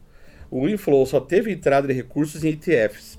O 0.50 0.68
inflow 0.68 1.06
só 1.06 1.20
teve 1.20 1.52
entrada 1.52 1.88
de 1.88 1.94
recursos 1.94 2.44
em 2.44 2.50
ETFs, 2.50 3.18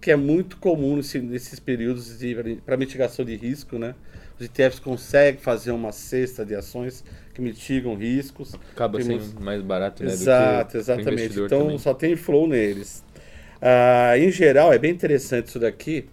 que 0.00 0.10
é 0.10 0.16
muito 0.16 0.56
comum 0.56 0.96
nesse, 0.96 1.18
nesses 1.18 1.58
períodos 1.60 2.18
para 2.64 2.76
mitigação 2.76 3.24
de 3.24 3.36
risco, 3.36 3.78
né? 3.78 3.94
Os 4.38 4.46
ETFs 4.46 4.78
conseguem 4.78 5.40
fazer 5.40 5.72
uma 5.72 5.90
cesta 5.90 6.46
de 6.46 6.54
ações 6.54 7.04
que 7.34 7.42
mitigam 7.42 7.96
riscos. 7.96 8.54
Acaba 8.72 9.02
sendo 9.02 9.40
mais 9.40 9.60
barato, 9.60 10.04
né? 10.04 10.12
Exato, 10.12 10.76
exatamente. 10.76 11.40
Então 11.40 11.64
também. 11.64 11.78
só 11.78 11.92
tem 11.92 12.16
flow 12.16 12.46
neles. 12.46 13.04
Ah, 13.60 14.16
em 14.16 14.30
geral, 14.30 14.72
é 14.72 14.78
bem 14.78 14.92
interessante 14.92 15.48
isso 15.48 15.58
daqui. 15.58 16.08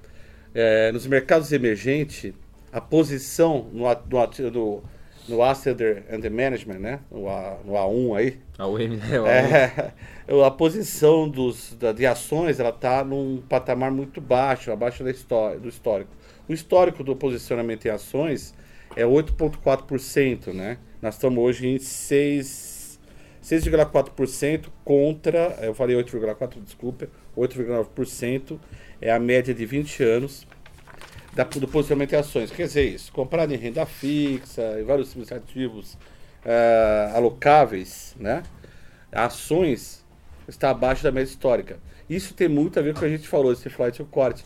É, 0.54 0.92
nos 0.92 1.06
mercados 1.06 1.52
emergentes, 1.52 2.34
a 2.72 2.82
posição 2.82 3.70
no, 3.72 3.86
no, 3.86 4.52
no 4.52 4.84
no 5.28 5.42
Asset 5.42 5.76
Under 6.12 6.32
Management, 6.32 6.78
né? 6.80 7.00
No, 7.12 7.28
A, 7.28 7.58
no 7.64 7.74
A1 7.74 8.18
aí. 8.18 8.40
A 8.58 8.68
UM, 8.68 8.98
né? 8.98 9.94
É, 10.28 10.32
a 10.46 10.52
posição 10.52 11.28
dos, 11.28 11.76
da, 11.76 11.92
de 11.92 12.06
ações 12.06 12.60
ela 12.60 12.70
está 12.70 13.04
num 13.04 13.42
patamar 13.50 13.90
muito 13.92 14.22
baixo, 14.22 14.72
abaixo 14.72 15.04
da 15.04 15.10
história, 15.12 15.60
do 15.60 15.68
histórico. 15.68 16.12
O 16.48 16.54
histórico 16.54 17.04
do 17.04 17.16
posicionamento 17.16 17.86
em 17.86 17.90
ações 17.90 18.54
é 18.96 19.04
8,4%, 19.04 20.54
né? 20.54 20.78
Nós 21.02 21.16
estamos 21.16 21.44
hoje 21.44 21.68
em 21.68 21.78
6,4% 21.78 24.68
contra, 24.84 25.58
eu 25.62 25.74
falei 25.74 25.96
8,4%, 25.98 26.64
desculpa, 26.64 27.10
8,9% 27.36 28.60
é 29.02 29.12
a 29.12 29.20
média 29.20 29.54
de 29.54 29.66
20 29.66 30.02
anos 30.04 30.48
da, 31.36 31.44
do 31.44 31.68
posicionamento 31.68 32.14
em 32.14 32.18
ações. 32.18 32.50
Quer 32.50 32.64
dizer 32.64 32.84
isso, 32.84 33.12
comprado 33.12 33.54
em 33.54 33.58
renda 33.58 33.86
fixa 33.86 34.80
e 34.80 34.84
vários 34.84 35.12
tipos 35.12 35.28
de 35.28 35.34
ativos 35.34 35.94
uh, 35.94 37.16
alocáveis, 37.16 38.16
né? 38.20 38.42
Ações 39.12 40.04
está 40.48 40.70
abaixo 40.70 41.04
da 41.04 41.12
média 41.12 41.30
histórica. 41.30 41.78
Isso 42.10 42.34
tem 42.34 42.48
muito 42.48 42.80
a 42.80 42.82
ver 42.82 42.94
com 42.94 43.00
o 43.00 43.00
que 43.02 43.06
a 43.06 43.10
gente 43.10 43.28
falou, 43.28 43.52
esse 43.52 43.70
flight 43.70 43.98
to 43.98 44.06
corte. 44.06 44.46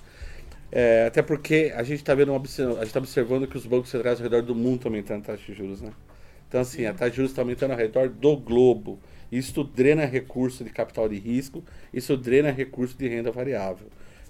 É, 0.72 1.06
até 1.08 1.22
porque 1.22 1.74
a 1.76 1.82
gente 1.82 2.00
está 2.00 2.14
vendo 2.14 2.32
a 2.32 2.38
gente 2.38 2.84
está 2.84 3.00
observando 3.00 3.48
que 3.48 3.58
os 3.58 3.66
bancos 3.66 3.90
centrais 3.90 4.20
ao 4.20 4.24
redor 4.24 4.44
do 4.44 4.54
mundo 4.54 4.76
estão 4.76 4.92
aumentando 4.92 5.24
a 5.24 5.26
taxa 5.26 5.44
de 5.44 5.54
juros, 5.54 5.82
né? 5.82 5.92
Então 6.48 6.62
assim, 6.62 6.86
a 6.86 6.94
taxa 6.94 7.10
de 7.12 7.18
juros 7.18 7.32
está 7.32 7.42
aumentando 7.42 7.72
ao 7.72 7.78
redor 7.78 8.10
do 8.10 8.38
globo. 8.38 9.00
Isso 9.32 9.64
drena 9.64 10.06
recurso 10.06 10.64
de 10.64 10.70
capital 10.70 11.10
de 11.10 11.18
risco, 11.18 11.64
isso 11.94 12.16
drena 12.16 12.52
recurso 12.52 12.98
de 12.98 13.08
renda 13.08 13.32
variável. 13.32 13.88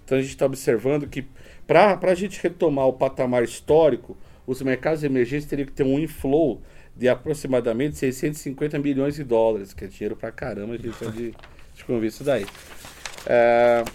Então 0.10 0.18
a 0.18 0.22
gente 0.22 0.32
está 0.32 0.48
observando 0.48 1.08
que 1.08 1.24
para 1.68 2.00
a 2.02 2.16
gente 2.16 2.42
retomar 2.42 2.88
o 2.88 2.94
patamar 2.94 3.44
histórico, 3.44 4.18
os 4.48 4.60
mercados 4.60 5.04
emergentes 5.04 5.48
teriam 5.48 5.68
que 5.68 5.72
ter 5.72 5.84
um 5.84 6.00
inflow 6.00 6.64
de 6.96 7.08
aproximadamente 7.08 7.96
650 7.96 8.80
milhões 8.80 9.14
de 9.14 9.24
dólares, 9.24 9.72
que 9.72 9.86
é 9.86 9.88
dinheiro 9.88 10.16
para 10.16 10.32
caramba, 10.32 10.74
a 10.74 10.78
gente 10.78 10.98
pode 10.98 11.36
de 12.02 12.08
isso 12.08 12.24
daí. 12.24 12.44
É, 13.28 13.86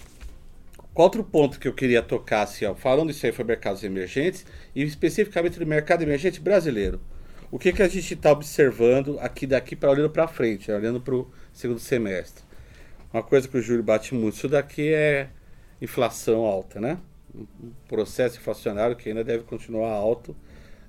outro 0.93 1.21
ponto 1.21 1.59
que 1.59 1.67
eu 1.67 1.73
queria 1.73 2.01
tocar, 2.01 2.43
assim, 2.43 2.63
ó, 2.63 2.73
falando 2.73 3.09
isso 3.09 3.25
aí 3.25 3.33
foi 3.33 3.43
mercados 3.43 3.83
emergentes, 3.83 4.45
e 4.73 4.83
especificamente 4.83 5.59
do 5.59 5.67
mercado 5.67 6.01
emergente 6.01 6.39
brasileiro. 6.39 7.01
O 7.51 7.59
que, 7.59 7.73
que 7.73 7.83
a 7.83 7.89
gente 7.89 8.13
está 8.13 8.31
observando 8.31 9.19
aqui 9.19 9.45
daqui 9.45 9.75
para 9.75 9.91
olhando 9.91 10.09
para 10.09 10.29
frente, 10.29 10.71
né? 10.71 10.77
olhando 10.77 11.01
para 11.01 11.13
o 11.13 11.29
segundo 11.51 11.79
semestre? 11.81 12.41
Uma 13.11 13.21
coisa 13.21 13.49
que 13.49 13.57
o 13.57 13.61
Júlio 13.61 13.83
bate 13.83 14.15
muito, 14.15 14.35
isso 14.35 14.47
daqui 14.47 14.93
é 14.93 15.27
inflação 15.81 16.45
alta, 16.45 16.79
né? 16.79 16.99
Um 17.33 17.71
processo 17.87 18.37
inflacionário 18.37 18.95
que 18.95 19.09
ainda 19.09 19.23
deve 19.23 19.43
continuar 19.43 19.91
alto, 19.91 20.35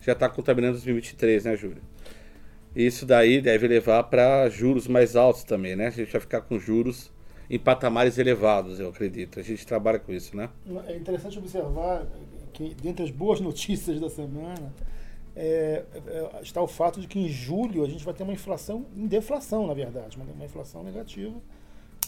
já 0.00 0.12
está 0.12 0.28
contaminando 0.28 0.74
2023, 0.74 1.44
né, 1.44 1.56
Júlio? 1.56 1.82
Isso 2.74 3.06
daí 3.06 3.40
deve 3.40 3.66
levar 3.66 4.04
para 4.04 4.48
juros 4.48 4.86
mais 4.86 5.16
altos 5.16 5.44
também, 5.44 5.74
né? 5.74 5.86
A 5.86 5.90
gente 5.90 6.12
vai 6.12 6.20
ficar 6.20 6.42
com 6.42 6.58
juros 6.58 7.10
em 7.48 7.58
patamares 7.58 8.18
elevados, 8.18 8.78
eu 8.78 8.88
acredito. 8.88 9.40
A 9.40 9.42
gente 9.42 9.66
trabalha 9.66 9.98
com 9.98 10.12
isso, 10.12 10.36
né? 10.36 10.50
É 10.86 10.96
interessante 10.96 11.38
observar 11.38 12.06
que, 12.52 12.74
dentre 12.74 13.04
as 13.04 13.10
boas 13.10 13.40
notícias 13.40 13.98
da 13.98 14.10
semana, 14.10 14.72
é, 15.34 15.84
é, 16.06 16.40
está 16.42 16.60
o 16.62 16.66
fato 16.66 17.00
de 17.00 17.06
que 17.06 17.18
em 17.18 17.28
julho 17.28 17.84
a 17.84 17.88
gente 17.88 18.04
vai 18.04 18.14
ter 18.14 18.22
uma 18.22 18.32
inflação 18.32 18.86
em 18.94 19.06
deflação, 19.06 19.66
na 19.66 19.74
verdade, 19.74 20.16
uma, 20.16 20.26
uma 20.32 20.44
inflação 20.44 20.82
negativa 20.82 21.34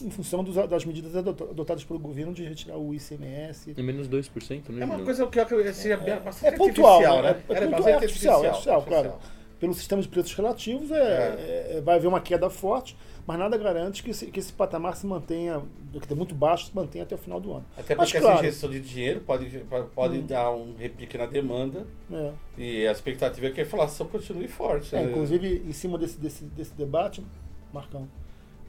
em 0.02 0.10
função 0.10 0.42
dos, 0.44 0.54
das 0.68 0.84
medidas 0.84 1.16
adotadas 1.16 1.84
pelo 1.84 1.98
governo 1.98 2.32
de 2.32 2.44
retirar 2.44 2.76
o 2.76 2.94
ICMS. 2.94 3.74
É 3.76 3.82
menos 3.82 4.08
2%, 4.08 4.68
né? 4.70 4.82
É 4.82 4.84
uma 4.84 4.98
coisa 5.00 5.26
que 5.26 5.38
eu 5.38 5.42
acredito 5.42 5.74
seria 5.74 5.94
é, 5.94 6.20
bastante 6.20 6.54
é 6.54 6.56
pontual, 6.56 7.00
né? 7.00 7.22
né? 7.22 7.42
É, 7.48 7.54
Era 7.54 7.66
pontual, 7.68 7.88
é 7.88 7.92
artificial, 7.94 8.44
é 8.44 8.48
artificial, 8.48 8.76
artificial, 8.76 8.82
claro. 8.82 9.38
Pelo 9.58 9.74
sistema 9.74 10.00
de 10.00 10.06
preços 10.06 10.32
relativos, 10.34 10.90
é, 10.92 11.74
é, 11.76 11.80
vai 11.80 11.96
haver 11.96 12.06
uma 12.06 12.20
queda 12.20 12.48
forte, 12.48 12.96
mas 13.26 13.38
nada 13.38 13.58
garante 13.58 14.04
que 14.04 14.10
esse, 14.10 14.26
que 14.26 14.38
esse 14.38 14.52
patamar 14.52 14.96
se 14.96 15.04
mantenha, 15.04 15.60
que 16.06 16.12
é 16.12 16.16
muito 16.16 16.32
baixo, 16.32 16.66
se 16.66 16.74
mantenha 16.74 17.02
até 17.02 17.16
o 17.16 17.18
final 17.18 17.40
do 17.40 17.52
ano. 17.52 17.66
Até 17.76 17.96
Mas, 17.96 18.08
porque 18.08 18.22
claro, 18.22 18.38
essa 18.38 18.46
injeção 18.46 18.70
de 18.70 18.80
dinheiro 18.80 19.20
pode, 19.20 19.64
pode 19.94 20.18
Hum. 20.18 20.26
dar 20.26 20.52
um 20.52 20.76
repique 20.76 21.18
na 21.18 21.26
demanda 21.26 21.86
é. 22.10 22.32
e 22.56 22.86
a 22.86 22.92
expectativa 22.92 23.48
é 23.48 23.50
que 23.50 23.60
a 23.60 23.64
inflação 23.64 24.06
continue 24.06 24.46
forte. 24.46 24.94
É, 24.94 25.02
né? 25.02 25.10
inclusive, 25.10 25.62
em 25.66 25.72
cima 25.72 25.98
desse, 25.98 26.18
desse, 26.20 26.44
desse 26.44 26.74
debate, 26.74 27.26
Marcão, 27.72 28.08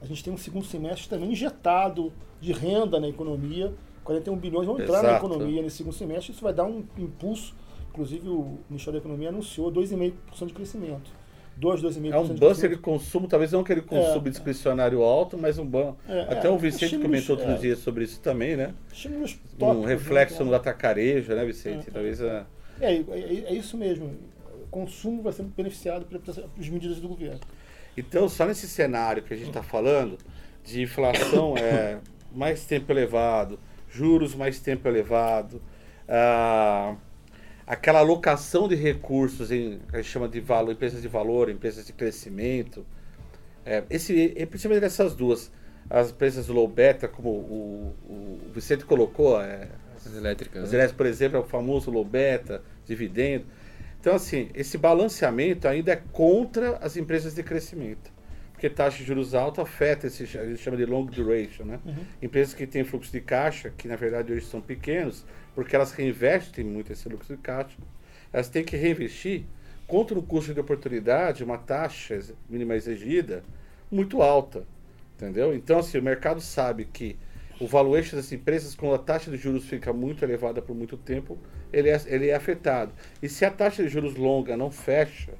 a 0.00 0.06
gente 0.06 0.24
tem 0.24 0.32
um 0.32 0.36
segundo 0.36 0.64
semestre 0.64 1.08
também 1.08 1.32
injetado 1.32 2.12
de 2.40 2.52
renda 2.52 2.98
na 2.98 3.08
economia. 3.08 3.72
41 4.04 4.36
bilhões 4.36 4.66
vão 4.66 4.80
entrar 4.80 5.02
na 5.02 5.10
Exato. 5.10 5.26
economia 5.26 5.62
nesse 5.62 5.76
segundo 5.76 5.92
semestre. 5.92 6.32
Isso 6.32 6.42
vai 6.42 6.52
dar 6.52 6.64
um 6.64 6.84
impulso. 6.96 7.54
Inclusive, 7.90 8.28
o 8.28 8.58
Ministério 8.68 8.98
da 8.98 9.04
Economia 9.04 9.28
anunciou 9.28 9.70
2,5% 9.70 10.46
de 10.46 10.54
crescimento. 10.54 11.10
2, 11.56 11.82
2,5% 11.82 12.12
É 12.12 12.18
um 12.18 12.26
de 12.26 12.40
buster 12.40 12.70
de 12.70 12.76
consumo, 12.76 13.28
talvez 13.28 13.52
não 13.52 13.60
aquele 13.60 13.82
consumo 13.82 14.26
É. 14.26 14.30
discricionário 14.30 15.02
alto, 15.02 15.36
mas 15.36 15.58
um 15.58 15.66
bom. 15.66 15.94
É, 16.08 16.22
Até 16.22 16.48
é, 16.48 16.50
o 16.50 16.56
Vicente 16.56 16.96
comentou 16.98 17.36
outro 17.36 17.52
é. 17.52 17.56
dia 17.56 17.76
sobre 17.76 18.04
isso 18.04 18.20
também, 18.20 18.56
né? 18.56 18.72
Um 19.06 19.58
tópicos, 19.58 19.86
reflexo 19.86 20.42
né? 20.42 20.50
no 20.50 20.56
atacarejo, 20.56 21.34
né, 21.34 21.44
Vicente? 21.44 21.88
É. 21.88 21.92
Talvez 21.92 22.22
a. 22.22 22.46
É, 22.80 22.94
é, 22.94 23.44
é 23.48 23.52
isso 23.52 23.76
mesmo. 23.76 24.10
O 24.64 24.66
consumo 24.70 25.22
vai 25.22 25.32
ser 25.32 25.42
beneficiado 25.42 26.06
pelas 26.06 26.68
medidas 26.68 26.98
do 26.98 27.08
governo. 27.08 27.40
Então, 27.96 28.28
só 28.28 28.46
nesse 28.46 28.68
cenário 28.68 29.22
que 29.22 29.34
a 29.34 29.36
gente 29.36 29.48
está 29.48 29.62
falando, 29.62 30.18
de 30.64 30.82
inflação 30.82 31.56
é, 31.56 31.98
mais 32.32 32.64
tempo 32.64 32.92
elevado, 32.92 33.58
juros 33.90 34.34
mais 34.34 34.60
tempo 34.60 34.88
elevado, 34.88 35.60
ah, 36.08 36.94
aquela 37.66 38.00
alocação 38.00 38.68
de 38.68 38.74
recursos 38.74 39.50
em 39.50 39.80
que 39.88 39.96
a 39.96 40.02
gente 40.02 40.10
chama 40.10 40.28
de 40.28 40.40
valor, 40.40 40.72
empresas 40.72 41.02
de 41.02 41.08
valor, 41.08 41.50
empresas 41.50 41.86
de 41.86 41.92
crescimento, 41.92 42.86
é, 43.64 43.84
esse, 43.90 44.32
é, 44.36 44.46
principalmente 44.46 44.84
essas 44.84 45.14
duas, 45.14 45.52
as 45.88 46.10
empresas 46.10 46.48
low 46.48 46.66
beta, 46.66 47.08
como 47.08 47.30
o, 47.30 47.94
o 48.08 48.40
Vicente 48.54 48.84
colocou, 48.84 49.40
é, 49.40 49.68
As 49.94 50.06
elétricas. 50.14 50.64
as 50.64 50.70
né? 50.70 50.78
elétricas, 50.78 50.96
por 50.96 51.06
exemplo, 51.06 51.36
é 51.36 51.40
o 51.40 51.44
famoso 51.44 51.90
low 51.90 52.04
beta, 52.04 52.62
dividendo. 52.86 53.44
Então, 54.00 54.14
assim, 54.14 54.48
esse 54.54 54.78
balanceamento 54.78 55.68
ainda 55.68 55.92
é 55.92 56.02
contra 56.10 56.78
as 56.78 56.96
empresas 56.96 57.34
de 57.34 57.42
crescimento. 57.42 58.10
Porque 58.52 58.68
taxa 58.68 58.98
de 58.98 59.04
juros 59.04 59.34
alta 59.34 59.62
afeta 59.62 60.06
esse, 60.06 60.22
a 60.38 60.46
gente 60.46 60.58
chama 60.58 60.76
de 60.76 60.84
long 60.84 61.06
duration, 61.06 61.64
né? 61.64 61.80
Empresas 62.20 62.52
que 62.54 62.66
têm 62.66 62.84
fluxo 62.84 63.12
de 63.12 63.20
caixa, 63.20 63.70
que 63.70 63.88
na 63.88 63.96
verdade 63.96 64.32
hoje 64.32 64.44
são 64.44 64.60
pequenos, 64.60 65.24
porque 65.54 65.74
elas 65.74 65.92
reinvestem 65.92 66.64
muito 66.64 66.92
esse 66.92 67.04
fluxo 67.04 67.34
de 67.34 67.42
caixa, 67.42 67.76
elas 68.32 68.48
têm 68.48 68.64
que 68.64 68.76
reinvestir 68.76 69.44
contra 69.86 70.18
um 70.18 70.22
custo 70.22 70.54
de 70.54 70.60
oportunidade, 70.60 71.42
uma 71.42 71.58
taxa 71.58 72.20
mínima 72.48 72.76
exigida 72.76 73.42
muito 73.90 74.22
alta, 74.22 74.64
entendeu? 75.16 75.54
Então, 75.54 75.78
assim, 75.78 75.98
o 75.98 76.02
mercado 76.02 76.40
sabe 76.40 76.84
que 76.84 77.18
o 77.60 77.66
valuation 77.66 78.16
das 78.16 78.32
empresas, 78.32 78.74
quando 78.74 78.94
a 78.94 78.98
taxa 78.98 79.30
de 79.30 79.36
juros 79.36 79.66
fica 79.66 79.92
muito 79.92 80.24
elevada 80.24 80.62
por 80.62 80.74
muito 80.74 80.96
tempo, 80.96 81.38
ele 81.70 81.90
é, 81.90 82.00
ele 82.06 82.28
é 82.28 82.34
afetado. 82.34 82.92
E 83.22 83.28
se 83.28 83.44
a 83.44 83.50
taxa 83.50 83.82
de 83.82 83.88
juros 83.90 84.16
longa 84.16 84.56
não 84.56 84.70
fecha, 84.70 85.34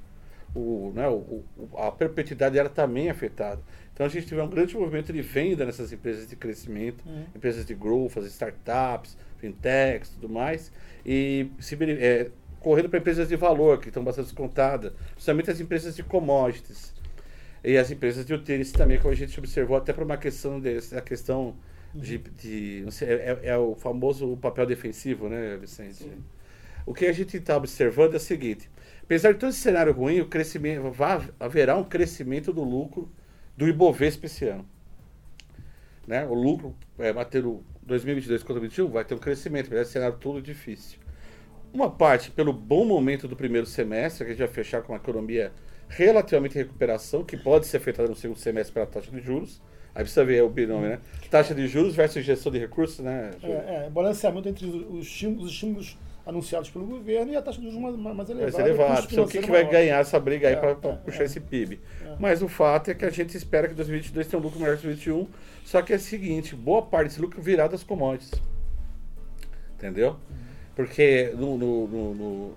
o, 0.55 0.93
né, 0.95 1.09
o, 1.09 1.43
a 1.79 1.91
perpetuidade 1.91 2.55
dela 2.55 2.69
também 2.69 3.09
é 3.09 3.11
afetada. 3.11 3.63
Então 3.95 4.05
a 4.05 4.09
gente 4.09 4.27
tiver 4.27 4.43
um 4.43 4.49
grande 4.49 4.77
movimento 4.77 5.13
de 5.13 5.23
venda 5.23 5.65
nessas 5.65 5.93
empresas 5.93 6.29
de 6.29 6.37
crescimento, 6.37 7.03
empresas 7.35 7.65
de 7.65 7.75
growth, 7.75 8.19
as 8.19 8.27
startups, 8.27 9.17
fintechs, 9.39 10.11
tudo 10.11 10.29
mais, 10.29 10.71
e 11.05 11.51
se, 11.59 11.77
é, 11.83 12.31
correndo 12.61 12.91
para 12.91 12.99
empresas 12.99 13.29
de 13.29 13.37
valor, 13.37 13.81
que 13.81 13.89
estão 13.89 14.05
bastante 14.05 14.27
descontadas, 14.27 14.93
principalmente 15.13 15.51
as 15.51 15.61
empresas 15.61 15.97
de 15.97 16.03
commodities. 16.03 16.93
E 17.63 17.77
as 17.77 17.91
empresas 17.91 18.25
de 18.25 18.33
utilities 18.33 18.73
também, 18.73 18.99
como 18.99 19.13
a 19.13 19.17
gente 19.17 19.39
observou, 19.39 19.77
até 19.77 19.93
por 19.93 20.03
uma 20.03 20.17
questão 20.17 20.59
desse, 20.59 20.97
a 20.97 21.01
questão 21.03 21.55
de, 21.95 22.19
de 22.19 22.85
sei, 22.91 23.09
é, 23.09 23.41
é 23.45 23.59
o 23.59 23.75
famoso 23.75 24.37
papel 24.37 24.67
defensivo, 24.67 25.29
né, 25.29 25.57
Vicente? 25.57 26.11
O 26.87 26.95
que 26.95 27.07
a 27.07 27.13
gente 27.13 27.37
está 27.37 27.57
observando 27.57 28.15
é 28.15 28.17
o 28.17 28.21
seguinte: 28.21 28.71
apesar 29.03 29.33
de 29.33 29.39
todo 29.39 29.51
esse 29.51 29.61
cenário 29.61 29.93
ruim, 29.93 30.21
o 30.21 30.27
crescimento 30.27 30.91
vá, 30.91 31.23
haverá 31.39 31.77
um 31.77 31.85
crescimento 31.85 32.53
do 32.53 32.63
lucro 32.63 33.11
do 33.57 33.69
Ibovespa 33.69 34.27
esse 34.27 34.47
ano. 34.47 34.67
Né? 36.07 36.27
O 36.27 36.35
lucro 36.35 36.75
é, 36.99 37.11
o 37.11 37.63
2022 37.83 38.43
contra 38.43 38.61
2021 38.61 38.89
vai 38.89 39.05
ter 39.05 39.15
um 39.15 39.19
crescimento, 39.19 39.67
apesar 39.67 39.83
desse 39.83 39.93
cenário 39.93 40.17
todo 40.19 40.41
difícil. 40.41 40.99
Uma 41.73 41.91
parte 41.91 42.31
pelo 42.31 42.53
bom 42.53 42.85
momento 42.85 43.29
do 43.29 43.37
primeiro 43.37 43.67
semestre, 43.67 44.25
que 44.25 44.33
a 44.33 44.35
gente 44.35 44.45
vai 44.45 44.49
fechar 44.49 44.83
com 44.83 44.93
uma 44.93 44.99
economia 44.99 45.53
relativamente 45.89 46.57
em 46.57 46.63
recuperação, 46.63 47.25
que 47.25 47.37
pode 47.37 47.67
ser 47.67 47.77
afetada 47.77 48.09
no 48.09 48.17
segundo 48.17 48.39
semestre 48.39 48.73
pela 48.73 48.87
taxa 48.87 49.11
de 49.11 49.21
juros. 49.21 49.61
Aí 49.95 50.03
precisa 50.03 50.25
ver 50.25 50.43
o 50.43 50.49
binômio, 50.49 50.89
né? 50.91 50.99
Taxa 51.31 51.55
de 51.55 51.67
juros 51.67 51.95
versus 51.95 52.19
injeção 52.19 52.51
de 52.53 52.59
recursos, 52.59 53.01
né? 53.01 53.31
É, 53.43 53.87
é, 53.87 53.91
balanceamento 53.91 54.49
entre 54.49 54.67
os, 54.67 54.75
os 55.01 55.07
estímulos, 55.07 55.45
os 55.47 55.51
estímulos 55.53 55.99
anunciados 56.27 56.71
pelo 56.71 56.87
governo 56.87 57.33
e 57.33 57.37
a 57.37 57.43
taxa 57.43 57.61
de 57.61 57.71
juros 57.71 57.81
mais, 57.97 58.17
mais 58.17 58.31
elevada. 58.31 58.63
e 58.63 58.67
elevado. 58.71 58.97
custo 58.99 59.13
Então, 59.15 59.25
o 59.25 59.29
que, 59.29 59.39
que 59.41 59.51
vai 59.51 59.63
maior. 59.63 59.73
ganhar 59.73 59.99
essa 60.01 60.19
briga 60.21 60.49
aí 60.49 60.55
É, 60.55 60.57
para 60.57 60.71
é, 60.71 60.75
puxar 60.97 61.23
é. 61.23 61.25
esse 61.27 61.41
PIB? 61.41 61.81
É. 62.05 62.17
Mas 62.21 62.41
o 62.43 62.49
fato 62.49 62.91
é 62.91 62.95
que 62.95 63.05
a 63.05 63.11
gente 63.11 63.37
espera 63.37 63.67
que 63.69 63.75
2022 63.75 64.27
tenha 64.29 64.39
um 64.41 64.43
lucro 64.43 64.61
maior 64.61 64.77
que 64.77 64.83
2021. 64.85 65.27
Só 65.65 65.83
que 65.83 65.93
é 65.93 65.97
o 65.97 66.01
seguinte: 66.01 66.55
boa 66.55 66.83
parte 66.83 67.09
desse 67.09 67.21
lucro 67.21 67.41
virá 67.43 67.67
das 67.67 67.83
commodities. 67.83 68.33
Entendeu? 69.77 70.17
Porque 70.77 71.33
no, 71.37 71.57
no, 71.59 71.89
no, 71.89 72.15
no- 72.15 72.55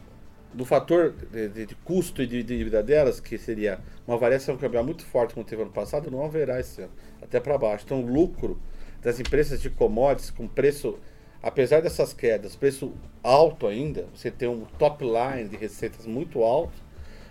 no 0.53 0.65
fator 0.65 1.13
de, 1.31 1.47
de- 1.49 1.65
de 1.65 1.75
custo 1.75 2.21
e 2.21 2.27
de 2.27 2.43
dívida 2.43 2.81
delas, 2.83 3.19
que 3.19 3.37
seria 3.37 3.79
uma 4.07 4.17
variação 4.17 4.57
cambial 4.57 4.83
muito 4.83 5.05
forte 5.05 5.33
como 5.33 5.45
teve 5.45 5.61
ano 5.61 5.71
passado, 5.71 6.11
não 6.11 6.23
haverá 6.23 6.59
esse 6.59 6.81
ano, 6.81 6.91
até 7.21 7.39
para 7.39 7.57
baixo. 7.57 7.83
Então, 7.85 8.01
o 8.03 8.05
lucro 8.07 8.59
das 9.01 9.19
empresas 9.19 9.61
de 9.61 9.69
commodities 9.69 10.29
com 10.31 10.47
preço, 10.47 10.97
apesar 11.41 11.81
dessas 11.81 12.13
quedas, 12.13 12.55
preço 12.55 12.93
alto 13.21 13.67
ainda, 13.67 14.05
você 14.13 14.31
tem 14.31 14.47
um 14.47 14.65
top 14.77 15.03
line 15.03 15.49
de 15.49 15.57
receitas 15.57 16.05
muito 16.05 16.43
alto, 16.43 16.73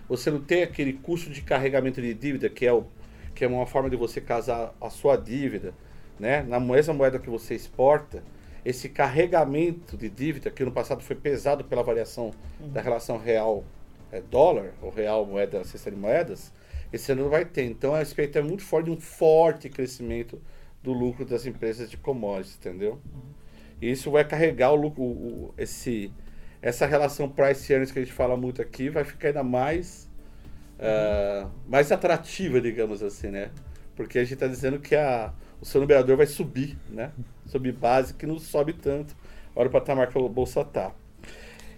você 0.07 0.29
não 0.29 0.41
tem 0.41 0.63
aquele 0.63 0.93
custo 0.93 1.29
de 1.29 1.41
carregamento 1.41 2.01
de 2.01 2.13
dívida, 2.13 2.49
que 2.49 2.65
é, 2.65 2.73
o, 2.73 2.85
que 3.33 3.43
é 3.43 3.47
uma 3.47 3.65
forma 3.65 3.89
de 3.89 3.95
você 3.95 4.19
casar 4.21 4.73
a 4.81 4.89
sua 4.89 5.15
dívida, 5.15 5.73
né? 6.19 6.43
na 6.43 6.59
mesma 6.59 6.93
moeda 6.93 7.17
que 7.17 7.29
você 7.29 7.55
exporta, 7.55 8.21
esse 8.65 8.87
carregamento 8.89 9.97
de 9.97 10.09
dívida, 10.09 10.49
que 10.49 10.63
no 10.63 10.71
passado 10.71 11.01
foi 11.01 11.15
pesado 11.15 11.63
pela 11.65 11.83
variação 11.83 12.31
da 12.59 12.81
relação 12.81 13.17
real 13.17 13.63
é, 14.11 14.21
dólar, 14.21 14.71
ou 14.81 14.89
real 14.89 15.25
moeda, 15.25 15.63
cesta 15.63 15.91
de 15.91 15.97
moedas, 15.97 16.51
esse 16.91 17.11
ano 17.11 17.23
não 17.23 17.29
vai 17.29 17.43
ter. 17.45 17.63
Então 17.65 17.93
a 17.93 18.01
expectativa 18.01 18.45
é 18.45 18.49
muito 18.49 18.63
forte 18.63 18.85
de 18.85 18.91
um 18.91 18.99
forte 18.99 19.69
crescimento 19.69 20.39
do 20.83 20.93
lucro 20.93 21.25
das 21.25 21.45
empresas 21.45 21.89
de 21.89 21.97
commodities, 21.97 22.55
entendeu? 22.57 22.99
E 23.81 23.91
isso 23.91 24.11
vai 24.11 24.23
carregar 24.25 24.71
o 24.71 24.75
lucro, 24.75 25.03
o- 25.03 25.53
esse, 25.57 26.11
essa 26.61 26.85
relação 26.85 27.27
price 27.29 27.71
earnings 27.71 27.91
que 27.91 27.99
a 27.99 28.03
gente 28.03 28.13
fala 28.13 28.37
muito 28.37 28.61
aqui, 28.61 28.89
vai 28.89 29.03
ficar 29.03 29.29
ainda 29.29 29.43
mais, 29.43 30.07
ah, 30.79 31.49
mais 31.67 31.91
atrativa, 31.91 32.61
digamos 32.61 33.01
assim, 33.03 33.27
né? 33.29 33.49
Porque 33.95 34.17
a 34.19 34.23
gente 34.23 34.35
está 34.35 34.47
dizendo 34.47 34.79
que 34.79 34.95
a, 34.95 35.33
o 35.63 35.65
seu 35.65 35.79
numerador 35.79 36.17
vai 36.17 36.25
subir, 36.25 36.77
né? 36.89 37.11
Subir 37.47 37.71
base, 37.71 38.13
que 38.13 38.25
não 38.25 38.37
sobe 38.37 38.73
tanto. 38.73 39.15
Olha 39.55 39.69
o 39.69 39.71
patamar 39.71 40.09
que 40.09 40.17
a 40.17 40.21
bolsa 40.21 40.59
está. 40.59 40.91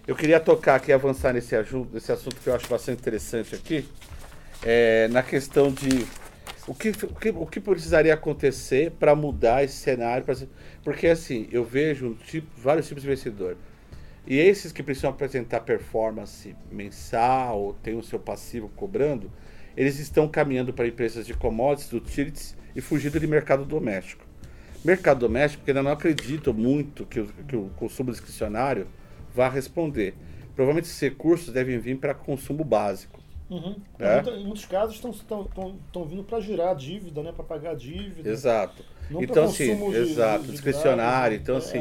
Eu 0.04 0.16
queria 0.16 0.40
tocar 0.40 0.74
aqui, 0.74 0.92
avançar 0.92 1.32
nesse, 1.32 1.54
nesse 1.92 2.10
assunto 2.10 2.34
que 2.34 2.48
eu 2.48 2.54
acho 2.56 2.68
bastante 2.68 2.98
interessante 2.98 3.54
aqui, 3.54 3.88
é, 4.64 5.06
na 5.06 5.22
questão 5.22 5.70
de 5.70 6.04
o 6.66 6.74
que, 6.74 6.88
o 6.88 7.14
que, 7.14 7.28
o 7.28 7.46
que 7.46 7.60
precisaria 7.60 8.12
acontecer 8.12 8.90
para 8.90 9.14
mudar 9.14 9.62
esse 9.62 9.76
cenário. 9.76 10.24
pra 10.24 10.34
porque 10.82 11.06
assim, 11.06 11.46
eu 11.52 11.64
vejo 11.64 12.08
um 12.08 12.14
tipo, 12.14 12.48
vários 12.56 12.88
tipos 12.88 13.04
de 13.04 13.08
investidor. 13.08 13.56
E 14.26 14.36
esses 14.36 14.72
que 14.72 14.82
precisam 14.82 15.10
apresentar 15.10 15.60
performance 15.60 16.56
mensal, 16.72 17.76
tem 17.84 17.96
o 17.96 18.02
seu 18.02 18.18
passivo 18.18 18.68
cobrando, 18.70 19.30
eles 19.76 19.98
estão 19.98 20.26
caminhando 20.26 20.72
para 20.72 20.86
empresas 20.86 21.26
de 21.26 21.34
commodities, 21.34 21.92
utilities 21.92 22.56
e 22.74 22.80
fugindo 22.80 23.20
de 23.20 23.26
mercado 23.26 23.64
doméstico. 23.64 24.24
Mercado 24.84 25.20
doméstico, 25.20 25.60
porque 25.60 25.72
ainda 25.72 25.82
não 25.82 25.90
acredito 25.90 26.54
muito 26.54 27.04
que 27.04 27.20
o, 27.20 27.26
que 27.26 27.56
o 27.56 27.70
consumo 27.76 28.10
discricionário 28.10 28.86
vá 29.34 29.48
responder. 29.48 30.14
Provavelmente 30.54 30.86
esses 30.86 31.00
recursos 31.00 31.52
devem 31.52 31.78
vir 31.78 31.98
para 31.98 32.14
consumo 32.14 32.64
básico. 32.64 33.20
Uhum. 33.50 33.76
É? 33.98 34.20
Em 34.30 34.44
muitos 34.44 34.64
casos 34.64 34.96
estão 34.96 36.04
vindo 36.08 36.24
para 36.24 36.40
girar 36.40 36.74
dívida, 36.74 37.22
né? 37.22 37.32
para 37.32 37.44
pagar 37.44 37.76
dívida. 37.76 38.28
Exato. 38.28 38.84
Não 39.10 39.22
então, 39.22 39.44
assim, 39.44 39.76
de, 39.90 39.96
exato, 39.96 40.40
de, 40.40 40.46
de 40.46 40.52
discricionário. 40.52 41.36
então, 41.36 41.56
é, 41.56 41.58
assim, 41.58 41.78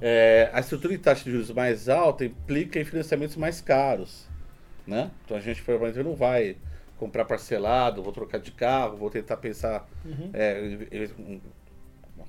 é, 0.00 0.50
é. 0.50 0.50
a 0.52 0.60
estrutura 0.60 0.92
de 0.94 0.98
taxa 0.98 1.24
de 1.24 1.30
juros 1.30 1.50
mais 1.50 1.88
alta 1.88 2.24
implica 2.24 2.80
em 2.80 2.84
financiamentos 2.84 3.36
mais 3.36 3.60
caros. 3.60 4.26
Né? 4.86 5.10
Então 5.24 5.36
a 5.36 5.40
gente 5.40 5.62
provavelmente 5.62 6.04
não 6.04 6.14
vai 6.14 6.56
comprar 7.04 7.26
parcelado, 7.26 8.02
vou 8.02 8.14
trocar 8.14 8.40
de 8.40 8.50
carro, 8.50 8.96
vou 8.96 9.10
tentar 9.10 9.36
pensar 9.36 9.86
uhum. 10.06 10.30
é, 10.32 11.10